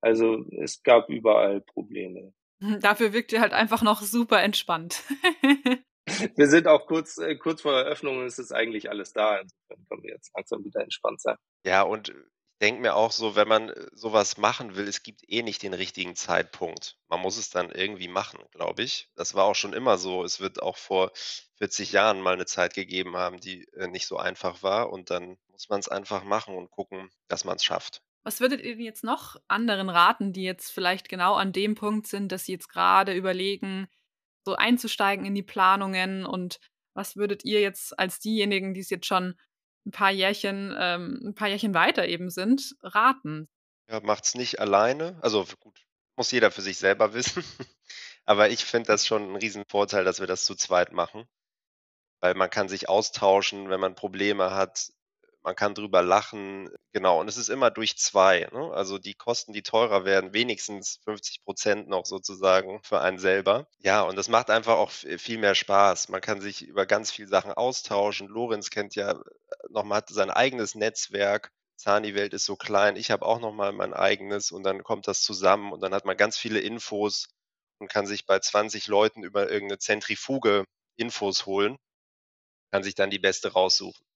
Also 0.00 0.44
es 0.58 0.82
gab 0.82 1.08
überall 1.08 1.60
Probleme. 1.60 2.32
Dafür 2.80 3.12
wirkt 3.12 3.32
ihr 3.32 3.40
halt 3.40 3.52
einfach 3.52 3.82
noch 3.82 4.02
super 4.02 4.42
entspannt. 4.42 5.02
wir 6.36 6.46
sind 6.46 6.66
auch 6.66 6.86
kurz, 6.86 7.18
äh, 7.18 7.36
kurz 7.36 7.62
vor 7.62 7.72
der 7.72 7.84
Öffnung 7.84 8.18
und 8.18 8.26
es 8.26 8.38
ist 8.38 8.52
eigentlich 8.52 8.90
alles 8.90 9.12
da. 9.12 9.38
Insofern 9.38 9.84
können 9.88 10.02
wir 10.02 10.12
jetzt 10.12 10.32
langsam 10.34 10.64
wieder 10.64 10.82
entspannt 10.82 11.20
sein. 11.20 11.36
Ja, 11.66 11.82
und 11.82 12.14
denke 12.60 12.80
mir 12.80 12.94
auch 12.94 13.12
so, 13.12 13.36
wenn 13.36 13.48
man 13.48 13.68
äh, 13.70 13.86
sowas 13.92 14.36
machen 14.36 14.76
will, 14.76 14.88
es 14.88 15.02
gibt 15.02 15.22
eh 15.28 15.42
nicht 15.42 15.62
den 15.62 15.74
richtigen 15.74 16.14
Zeitpunkt. 16.14 16.96
Man 17.08 17.20
muss 17.20 17.36
es 17.36 17.50
dann 17.50 17.70
irgendwie 17.70 18.08
machen, 18.08 18.40
glaube 18.50 18.82
ich. 18.82 19.10
Das 19.16 19.34
war 19.34 19.44
auch 19.44 19.54
schon 19.54 19.72
immer 19.72 19.98
so. 19.98 20.24
Es 20.24 20.40
wird 20.40 20.62
auch 20.62 20.76
vor 20.76 21.12
40 21.58 21.92
Jahren 21.92 22.20
mal 22.20 22.34
eine 22.34 22.46
Zeit 22.46 22.74
gegeben 22.74 23.16
haben, 23.16 23.38
die 23.40 23.64
äh, 23.74 23.88
nicht 23.88 24.06
so 24.06 24.16
einfach 24.16 24.62
war. 24.62 24.90
Und 24.90 25.10
dann 25.10 25.36
muss 25.48 25.68
man 25.68 25.80
es 25.80 25.88
einfach 25.88 26.24
machen 26.24 26.54
und 26.54 26.70
gucken, 26.70 27.10
dass 27.28 27.44
man 27.44 27.56
es 27.56 27.64
schafft. 27.64 28.02
Was 28.22 28.40
würdet 28.40 28.62
ihr 28.62 28.76
jetzt 28.76 29.04
noch 29.04 29.36
anderen 29.48 29.90
raten, 29.90 30.32
die 30.32 30.44
jetzt 30.44 30.70
vielleicht 30.70 31.08
genau 31.08 31.34
an 31.34 31.52
dem 31.52 31.74
Punkt 31.74 32.06
sind, 32.06 32.32
dass 32.32 32.46
sie 32.46 32.52
jetzt 32.52 32.68
gerade 32.68 33.12
überlegen, 33.12 33.86
so 34.44 34.54
einzusteigen 34.54 35.26
in 35.26 35.34
die 35.34 35.42
Planungen? 35.42 36.24
Und 36.24 36.58
was 36.94 37.16
würdet 37.16 37.44
ihr 37.44 37.60
jetzt 37.60 37.98
als 37.98 38.20
diejenigen, 38.20 38.72
die 38.72 38.80
es 38.80 38.88
jetzt 38.88 39.06
schon 39.06 39.34
ein 39.86 39.90
paar 39.90 40.10
Jährchen, 40.10 40.74
ähm, 40.78 41.20
ein 41.24 41.34
paar 41.34 41.48
Jährchen 41.48 41.74
weiter 41.74 42.06
eben 42.06 42.30
sind, 42.30 42.76
raten. 42.82 43.48
Ja, 43.88 44.00
macht's 44.00 44.34
nicht 44.34 44.60
alleine. 44.60 45.18
Also 45.20 45.46
gut, 45.60 45.78
muss 46.16 46.30
jeder 46.30 46.50
für 46.50 46.62
sich 46.62 46.78
selber 46.78 47.14
wissen. 47.14 47.44
Aber 48.24 48.48
ich 48.50 48.64
finde 48.64 48.86
das 48.86 49.06
schon 49.06 49.32
ein 49.32 49.36
Riesenvorteil, 49.36 50.04
dass 50.04 50.20
wir 50.20 50.26
das 50.26 50.44
zu 50.44 50.54
zweit 50.54 50.92
machen. 50.92 51.26
Weil 52.20 52.34
man 52.34 52.48
kann 52.48 52.68
sich 52.68 52.88
austauschen, 52.88 53.68
wenn 53.68 53.80
man 53.80 53.94
Probleme 53.94 54.52
hat 54.52 54.90
man 55.44 55.54
kann 55.54 55.74
drüber 55.74 56.02
lachen, 56.02 56.70
genau. 56.92 57.20
Und 57.20 57.28
es 57.28 57.36
ist 57.36 57.50
immer 57.50 57.70
durch 57.70 57.98
zwei. 57.98 58.48
Ne? 58.52 58.72
Also 58.72 58.98
die 58.98 59.14
Kosten, 59.14 59.52
die 59.52 59.62
teurer 59.62 60.04
werden, 60.04 60.32
wenigstens 60.32 61.00
50 61.04 61.44
Prozent 61.44 61.88
noch 61.88 62.06
sozusagen 62.06 62.80
für 62.82 63.00
einen 63.00 63.18
selber. 63.18 63.66
Ja, 63.78 64.02
und 64.02 64.16
das 64.16 64.28
macht 64.28 64.50
einfach 64.50 64.76
auch 64.76 64.90
viel 64.90 65.38
mehr 65.38 65.54
Spaß. 65.54 66.08
Man 66.08 66.22
kann 66.22 66.40
sich 66.40 66.62
über 66.62 66.86
ganz 66.86 67.10
viele 67.10 67.28
Sachen 67.28 67.52
austauschen. 67.52 68.28
Lorenz 68.28 68.70
kennt 68.70 68.94
ja 68.94 69.20
nochmal, 69.68 69.98
hat 69.98 70.08
sein 70.08 70.30
eigenes 70.30 70.74
Netzwerk. 70.74 71.52
Zani-Welt 71.76 72.32
ist 72.32 72.46
so 72.46 72.56
klein. 72.56 72.96
Ich 72.96 73.10
habe 73.10 73.26
auch 73.26 73.40
nochmal 73.40 73.72
mein 73.72 73.92
eigenes 73.92 74.50
und 74.50 74.62
dann 74.62 74.82
kommt 74.82 75.06
das 75.08 75.22
zusammen 75.22 75.72
und 75.72 75.82
dann 75.82 75.92
hat 75.92 76.06
man 76.06 76.16
ganz 76.16 76.38
viele 76.38 76.60
Infos 76.60 77.28
und 77.78 77.88
kann 77.90 78.06
sich 78.06 78.24
bei 78.24 78.38
20 78.38 78.86
Leuten 78.86 79.22
über 79.22 79.50
irgendeine 79.50 79.78
Zentrifuge 79.78 80.64
Infos 80.96 81.44
holen, 81.44 81.76
kann 82.72 82.82
sich 82.82 82.94
dann 82.94 83.10
die 83.10 83.18
beste 83.18 83.52
raussuchen. 83.52 84.06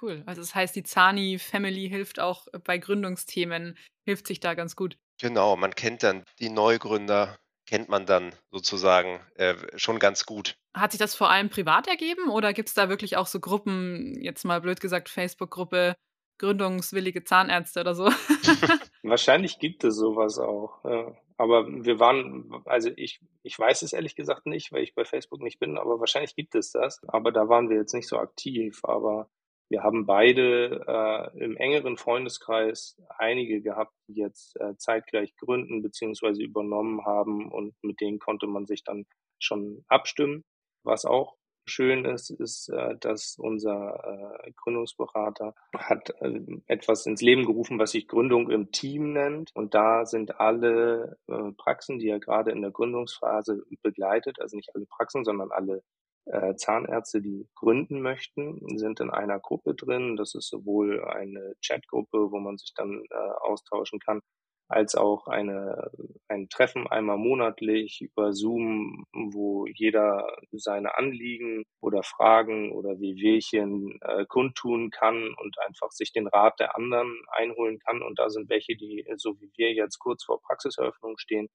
Cool. 0.00 0.22
Also 0.26 0.40
das 0.40 0.54
heißt, 0.54 0.74
die 0.74 0.82
Zani 0.82 1.38
Family 1.38 1.88
hilft 1.88 2.20
auch 2.20 2.46
bei 2.64 2.78
Gründungsthemen, 2.78 3.76
hilft 4.04 4.26
sich 4.26 4.40
da 4.40 4.54
ganz 4.54 4.76
gut. 4.76 4.96
Genau, 5.20 5.56
man 5.56 5.74
kennt 5.74 6.02
dann 6.02 6.24
die 6.40 6.48
Neugründer, 6.48 7.38
kennt 7.66 7.88
man 7.88 8.06
dann 8.06 8.34
sozusagen 8.50 9.20
äh, 9.34 9.54
schon 9.76 9.98
ganz 9.98 10.26
gut. 10.26 10.56
Hat 10.74 10.92
sich 10.92 10.98
das 10.98 11.14
vor 11.14 11.30
allem 11.30 11.50
privat 11.50 11.86
ergeben 11.86 12.28
oder 12.28 12.52
gibt 12.52 12.68
es 12.68 12.74
da 12.74 12.88
wirklich 12.88 13.16
auch 13.16 13.26
so 13.26 13.40
Gruppen, 13.40 14.20
jetzt 14.20 14.44
mal 14.44 14.60
blöd 14.60 14.80
gesagt, 14.80 15.08
Facebook-Gruppe, 15.08 15.94
gründungswillige 16.38 17.24
Zahnärzte 17.24 17.80
oder 17.80 17.94
so? 17.94 18.06
Wahrscheinlich 19.02 19.58
gibt 19.58 19.84
es 19.84 19.96
sowas 19.96 20.38
auch. 20.38 20.84
Ja. 20.84 21.14
Aber 21.36 21.66
wir 21.66 21.98
waren, 21.98 22.62
also 22.66 22.90
ich, 22.96 23.20
ich 23.42 23.58
weiß 23.58 23.82
es 23.82 23.92
ehrlich 23.92 24.14
gesagt 24.14 24.46
nicht, 24.46 24.72
weil 24.72 24.82
ich 24.82 24.94
bei 24.94 25.04
Facebook 25.04 25.40
nicht 25.40 25.58
bin, 25.58 25.76
aber 25.76 25.98
wahrscheinlich 25.98 26.36
gibt 26.36 26.54
es 26.54 26.72
das. 26.72 27.00
Aber 27.08 27.32
da 27.32 27.48
waren 27.48 27.68
wir 27.68 27.76
jetzt 27.76 27.94
nicht 27.94 28.08
so 28.08 28.18
aktiv. 28.18 28.80
Aber 28.84 29.28
Wir 29.72 29.82
haben 29.82 30.04
beide 30.04 30.84
äh, 30.86 31.38
im 31.42 31.56
engeren 31.56 31.96
Freundeskreis 31.96 33.00
einige 33.16 33.62
gehabt, 33.62 33.94
die 34.06 34.20
jetzt 34.20 34.60
äh, 34.60 34.76
zeitgleich 34.76 35.34
gründen 35.36 35.80
bzw. 35.80 36.44
übernommen 36.44 37.06
haben 37.06 37.50
und 37.50 37.74
mit 37.82 38.02
denen 38.02 38.18
konnte 38.18 38.46
man 38.46 38.66
sich 38.66 38.84
dann 38.84 39.06
schon 39.38 39.82
abstimmen. 39.88 40.44
Was 40.84 41.06
auch 41.06 41.36
schön 41.64 42.04
ist, 42.04 42.28
ist, 42.28 42.68
äh, 42.68 42.98
dass 42.98 43.36
unser 43.38 44.42
äh, 44.44 44.52
Gründungsberater 44.56 45.54
hat 45.74 46.10
äh, 46.20 46.40
etwas 46.66 47.06
ins 47.06 47.22
Leben 47.22 47.46
gerufen, 47.46 47.78
was 47.78 47.92
sich 47.92 48.08
Gründung 48.08 48.50
im 48.50 48.72
Team 48.72 49.14
nennt. 49.14 49.52
Und 49.54 49.72
da 49.72 50.04
sind 50.04 50.38
alle 50.38 51.16
Praxen, 51.56 51.98
die 51.98 52.10
er 52.10 52.20
gerade 52.20 52.50
in 52.50 52.60
der 52.60 52.72
Gründungsphase 52.72 53.62
begleitet, 53.82 54.38
also 54.38 54.54
nicht 54.54 54.74
alle 54.74 54.84
Praxen, 54.84 55.24
sondern 55.24 55.50
alle 55.50 55.82
äh, 56.26 56.54
Zahnärzte, 56.54 57.20
die 57.20 57.48
gründen 57.54 58.00
möchten, 58.00 58.78
sind 58.78 59.00
in 59.00 59.10
einer 59.10 59.40
Gruppe 59.40 59.74
drin. 59.74 60.16
Das 60.16 60.34
ist 60.34 60.48
sowohl 60.48 61.04
eine 61.04 61.54
Chatgruppe, 61.64 62.30
wo 62.30 62.38
man 62.38 62.58
sich 62.58 62.72
dann 62.74 63.04
äh, 63.10 63.14
austauschen 63.40 63.98
kann, 63.98 64.20
als 64.68 64.94
auch 64.94 65.26
eine, 65.26 65.90
ein 66.28 66.48
Treffen 66.48 66.86
einmal 66.86 67.18
monatlich 67.18 68.00
über 68.00 68.32
Zoom, 68.32 69.04
wo 69.12 69.66
jeder 69.66 70.26
seine 70.52 70.96
Anliegen 70.96 71.64
oder 71.80 72.02
Fragen 72.02 72.72
oder 72.72 73.00
Wehwehchen 73.00 73.98
äh, 74.02 74.24
kundtun 74.26 74.90
kann 74.90 75.34
und 75.34 75.58
einfach 75.66 75.90
sich 75.90 76.12
den 76.12 76.26
Rat 76.28 76.58
der 76.60 76.76
anderen 76.76 77.22
einholen 77.28 77.78
kann. 77.80 78.02
Und 78.02 78.18
da 78.18 78.30
sind 78.30 78.48
welche, 78.48 78.76
die 78.76 79.04
so 79.16 79.38
wie 79.40 79.50
wir 79.56 79.72
jetzt 79.72 79.98
kurz 79.98 80.24
vor 80.24 80.40
Praxiseröffnung 80.40 81.18
stehen 81.18 81.48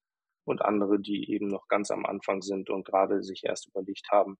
und 0.45 0.61
andere, 0.61 0.99
die 0.99 1.31
eben 1.31 1.47
noch 1.47 1.67
ganz 1.67 1.91
am 1.91 2.05
Anfang 2.05 2.41
sind 2.41 2.69
und 2.69 2.85
gerade 2.85 3.23
sich 3.23 3.43
erst 3.43 3.67
überlegt 3.67 4.07
haben, 4.11 4.37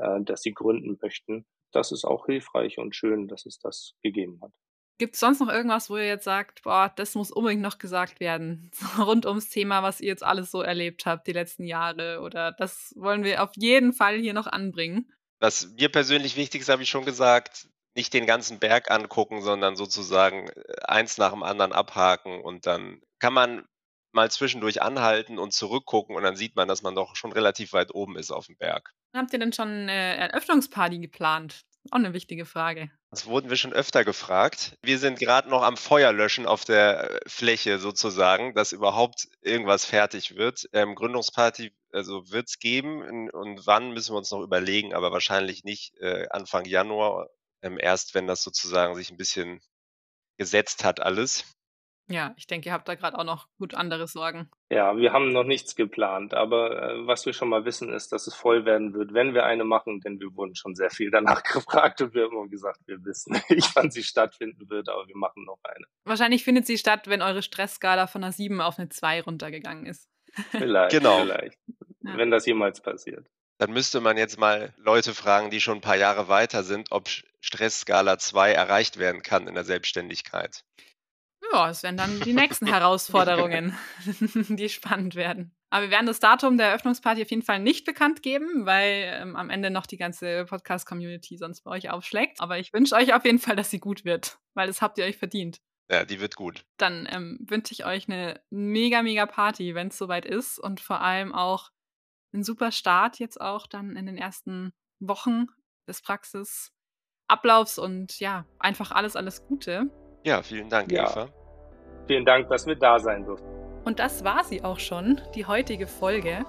äh, 0.00 0.22
dass 0.22 0.42
sie 0.42 0.52
gründen 0.52 0.98
möchten. 1.00 1.46
Das 1.72 1.92
ist 1.92 2.04
auch 2.04 2.26
hilfreich 2.26 2.78
und 2.78 2.96
schön, 2.96 3.28
dass 3.28 3.46
es 3.46 3.58
das 3.58 3.94
gegeben 4.02 4.40
hat. 4.42 4.52
Gibt 4.98 5.14
es 5.14 5.20
sonst 5.20 5.40
noch 5.40 5.48
irgendwas, 5.48 5.88
wo 5.88 5.96
ihr 5.96 6.06
jetzt 6.06 6.24
sagt, 6.24 6.62
boah, 6.62 6.92
das 6.94 7.14
muss 7.14 7.30
unbedingt 7.30 7.62
noch 7.62 7.78
gesagt 7.78 8.20
werden, 8.20 8.70
rund 8.98 9.24
ums 9.24 9.48
Thema, 9.48 9.82
was 9.82 10.00
ihr 10.00 10.08
jetzt 10.08 10.22
alles 10.22 10.50
so 10.50 10.60
erlebt 10.60 11.06
habt 11.06 11.26
die 11.26 11.32
letzten 11.32 11.64
Jahre? 11.64 12.20
Oder 12.20 12.52
das 12.52 12.92
wollen 12.96 13.24
wir 13.24 13.42
auf 13.42 13.52
jeden 13.56 13.94
Fall 13.94 14.18
hier 14.18 14.34
noch 14.34 14.46
anbringen? 14.46 15.10
Was 15.40 15.70
mir 15.70 15.88
persönlich 15.88 16.36
wichtig 16.36 16.60
ist, 16.60 16.68
habe 16.68 16.82
ich 16.82 16.90
schon 16.90 17.06
gesagt, 17.06 17.68
nicht 17.94 18.12
den 18.12 18.26
ganzen 18.26 18.58
Berg 18.58 18.90
angucken, 18.90 19.40
sondern 19.40 19.74
sozusagen 19.74 20.48
äh, 20.48 20.74
eins 20.84 21.18
nach 21.18 21.32
dem 21.32 21.42
anderen 21.42 21.72
abhaken 21.72 22.42
und 22.42 22.66
dann 22.66 23.00
kann 23.18 23.32
man 23.32 23.64
mal 24.12 24.30
zwischendurch 24.30 24.82
anhalten 24.82 25.38
und 25.38 25.52
zurückgucken 25.52 26.14
und 26.16 26.22
dann 26.22 26.36
sieht 26.36 26.56
man, 26.56 26.68
dass 26.68 26.82
man 26.82 26.94
doch 26.94 27.16
schon 27.16 27.32
relativ 27.32 27.72
weit 27.72 27.94
oben 27.94 28.16
ist 28.16 28.30
auf 28.30 28.46
dem 28.46 28.56
Berg. 28.56 28.92
Habt 29.14 29.32
ihr 29.32 29.38
denn 29.38 29.52
schon 29.52 29.68
eine 29.68 30.16
Eröffnungsparty 30.16 30.98
geplant? 30.98 31.62
Auch 31.90 31.96
eine 31.96 32.12
wichtige 32.12 32.44
Frage. 32.44 32.90
Das 33.10 33.26
wurden 33.26 33.48
wir 33.48 33.56
schon 33.56 33.72
öfter 33.72 34.04
gefragt. 34.04 34.76
Wir 34.82 34.98
sind 34.98 35.18
gerade 35.18 35.48
noch 35.48 35.62
am 35.62 35.76
Feuerlöschen 35.76 36.46
auf 36.46 36.64
der 36.64 37.10
äh, 37.10 37.28
Fläche 37.28 37.78
sozusagen, 37.78 38.54
dass 38.54 38.72
überhaupt 38.72 39.28
irgendwas 39.40 39.84
fertig 39.84 40.36
wird. 40.36 40.68
Ähm, 40.72 40.94
Gründungsparty, 40.94 41.72
also 41.92 42.30
wird 42.30 42.48
es 42.48 42.58
geben 42.58 43.30
und 43.30 43.66
wann 43.66 43.92
müssen 43.92 44.12
wir 44.14 44.18
uns 44.18 44.30
noch 44.30 44.42
überlegen, 44.42 44.94
aber 44.94 45.10
wahrscheinlich 45.10 45.64
nicht 45.64 45.96
äh, 45.96 46.28
Anfang 46.30 46.66
Januar, 46.66 47.30
ähm, 47.62 47.78
erst 47.80 48.14
wenn 48.14 48.26
das 48.26 48.42
sozusagen 48.42 48.94
sich 48.94 49.10
ein 49.10 49.16
bisschen 49.16 49.60
gesetzt 50.36 50.84
hat 50.84 51.00
alles. 51.00 51.44
Ja, 52.10 52.34
ich 52.36 52.48
denke, 52.48 52.68
ihr 52.68 52.72
habt 52.72 52.88
da 52.88 52.96
gerade 52.96 53.16
auch 53.16 53.24
noch 53.24 53.46
gut 53.56 53.74
andere 53.74 54.08
Sorgen. 54.08 54.50
Ja, 54.68 54.96
wir 54.96 55.12
haben 55.12 55.32
noch 55.32 55.44
nichts 55.44 55.76
geplant, 55.76 56.34
aber 56.34 56.82
äh, 56.82 57.06
was 57.06 57.24
wir 57.24 57.32
schon 57.32 57.48
mal 57.48 57.64
wissen, 57.64 57.92
ist, 57.92 58.10
dass 58.10 58.26
es 58.26 58.34
voll 58.34 58.64
werden 58.64 58.94
wird, 58.94 59.14
wenn 59.14 59.32
wir 59.32 59.44
eine 59.44 59.62
machen, 59.62 60.00
denn 60.00 60.18
wir 60.18 60.34
wurden 60.34 60.56
schon 60.56 60.74
sehr 60.74 60.90
viel 60.90 61.12
danach 61.12 61.42
gefragt 61.44 62.00
und 62.00 62.12
wir 62.12 62.24
haben 62.24 62.32
immer 62.32 62.48
gesagt, 62.48 62.80
wir 62.86 63.04
wissen 63.04 63.40
nicht, 63.48 63.74
wann 63.76 63.92
sie 63.92 64.02
stattfinden 64.02 64.68
wird, 64.68 64.88
aber 64.88 65.06
wir 65.06 65.16
machen 65.16 65.44
noch 65.44 65.58
eine. 65.62 65.86
Wahrscheinlich 66.04 66.42
findet 66.42 66.66
sie 66.66 66.78
statt, 66.78 67.06
wenn 67.06 67.22
eure 67.22 67.42
Stressskala 67.42 68.08
von 68.08 68.24
einer 68.24 68.32
7 68.32 68.60
auf 68.60 68.78
eine 68.78 68.88
2 68.88 69.22
runtergegangen 69.22 69.86
ist. 69.86 70.08
Vielleicht, 70.50 70.90
genau. 70.90 71.20
vielleicht. 71.20 71.58
Ja. 72.02 72.16
Wenn 72.16 72.30
das 72.30 72.44
jemals 72.44 72.80
passiert. 72.80 73.26
Dann 73.58 73.72
müsste 73.72 74.00
man 74.00 74.16
jetzt 74.16 74.38
mal 74.38 74.72
Leute 74.78 75.14
fragen, 75.14 75.50
die 75.50 75.60
schon 75.60 75.78
ein 75.78 75.82
paar 75.82 75.96
Jahre 75.96 76.28
weiter 76.28 76.64
sind, 76.64 76.88
ob 76.90 77.08
Stressskala 77.40 78.18
2 78.18 78.52
erreicht 78.52 78.98
werden 78.98 79.22
kann 79.22 79.46
in 79.46 79.54
der 79.54 79.64
Selbstständigkeit. 79.64 80.64
Ja, 81.52 81.70
es 81.70 81.82
werden 81.82 81.96
dann 81.96 82.20
die 82.20 82.32
nächsten 82.32 82.66
Herausforderungen, 82.66 83.76
die 84.48 84.68
spannend 84.68 85.14
werden. 85.14 85.52
Aber 85.70 85.86
wir 85.86 85.90
werden 85.90 86.06
das 86.06 86.20
Datum 86.20 86.56
der 86.56 86.68
Eröffnungsparty 86.68 87.22
auf 87.22 87.30
jeden 87.30 87.42
Fall 87.42 87.60
nicht 87.60 87.84
bekannt 87.84 88.22
geben, 88.22 88.66
weil 88.66 89.20
ähm, 89.20 89.36
am 89.36 89.50
Ende 89.50 89.70
noch 89.70 89.86
die 89.86 89.96
ganze 89.96 90.44
Podcast-Community 90.46 91.36
sonst 91.38 91.62
bei 91.62 91.70
euch 91.70 91.90
aufschlägt. 91.90 92.40
Aber 92.40 92.58
ich 92.58 92.72
wünsche 92.72 92.94
euch 92.96 93.14
auf 93.14 93.24
jeden 93.24 93.38
Fall, 93.38 93.56
dass 93.56 93.70
sie 93.70 93.78
gut 93.78 94.04
wird, 94.04 94.38
weil 94.54 94.66
das 94.66 94.82
habt 94.82 94.98
ihr 94.98 95.04
euch 95.04 95.16
verdient. 95.16 95.60
Ja, 95.88 96.04
die 96.04 96.20
wird 96.20 96.36
gut. 96.36 96.64
Dann 96.76 97.08
ähm, 97.10 97.38
wünsche 97.48 97.72
ich 97.72 97.84
euch 97.84 98.08
eine 98.08 98.40
mega, 98.50 99.02
mega 99.02 99.26
Party, 99.26 99.74
wenn 99.74 99.88
es 99.88 99.98
soweit 99.98 100.24
ist 100.24 100.58
und 100.58 100.80
vor 100.80 101.00
allem 101.00 101.32
auch 101.34 101.70
einen 102.32 102.44
super 102.44 102.70
Start 102.70 103.18
jetzt 103.18 103.40
auch 103.40 103.66
dann 103.66 103.96
in 103.96 104.06
den 104.06 104.16
ersten 104.16 104.72
Wochen 105.00 105.46
des 105.88 106.02
Praxisablaufs 106.02 107.78
und 107.78 108.20
ja, 108.20 108.46
einfach 108.60 108.92
alles, 108.92 109.16
alles 109.16 109.44
Gute. 109.46 109.90
Ja, 110.24 110.42
vielen 110.42 110.68
Dank, 110.68 110.92
ja. 110.92 111.10
Eva. 111.10 111.39
Vielen 112.10 112.24
Dank, 112.24 112.48
dass 112.48 112.66
wir 112.66 112.74
da 112.74 112.98
sein 112.98 113.24
durften. 113.24 113.46
Und 113.84 114.00
das 114.00 114.24
war 114.24 114.42
sie 114.42 114.64
auch 114.64 114.80
schon, 114.80 115.20
die 115.36 115.46
heutige 115.46 115.86
Folge. 115.86 116.44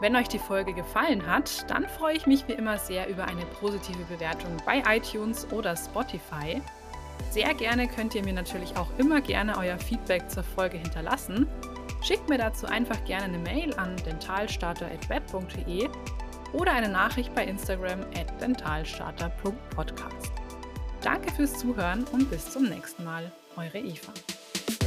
Wenn 0.00 0.16
euch 0.16 0.26
die 0.26 0.40
Folge 0.40 0.74
gefallen 0.74 1.24
hat, 1.28 1.70
dann 1.70 1.86
freue 1.86 2.16
ich 2.16 2.26
mich 2.26 2.48
wie 2.48 2.54
immer 2.54 2.76
sehr 2.76 3.08
über 3.08 3.24
eine 3.24 3.46
positive 3.60 4.02
Bewertung 4.10 4.56
bei 4.66 4.82
iTunes 4.96 5.46
oder 5.52 5.76
Spotify. 5.76 6.60
Sehr 7.30 7.54
gerne 7.54 7.86
könnt 7.86 8.16
ihr 8.16 8.24
mir 8.24 8.32
natürlich 8.32 8.76
auch 8.76 8.88
immer 8.98 9.20
gerne 9.20 9.56
euer 9.56 9.78
Feedback 9.78 10.28
zur 10.28 10.42
Folge 10.42 10.78
hinterlassen. 10.78 11.46
Schickt 12.02 12.28
mir 12.28 12.38
dazu 12.38 12.66
einfach 12.66 13.04
gerne 13.04 13.26
eine 13.26 13.38
Mail 13.38 13.72
an 13.74 13.94
dentalstarter.web.de 14.04 15.88
oder 16.52 16.72
eine 16.72 16.88
Nachricht 16.88 17.32
bei 17.32 17.44
Instagram 17.44 18.00
at 18.00 18.40
dentalstarter.podcast. 18.40 20.32
Danke 21.00 21.30
fürs 21.30 21.56
Zuhören 21.56 22.02
und 22.10 22.28
bis 22.28 22.50
zum 22.50 22.64
nächsten 22.64 23.04
Mal. 23.04 23.30
Eure 23.56 23.78
Eva. 23.78 24.12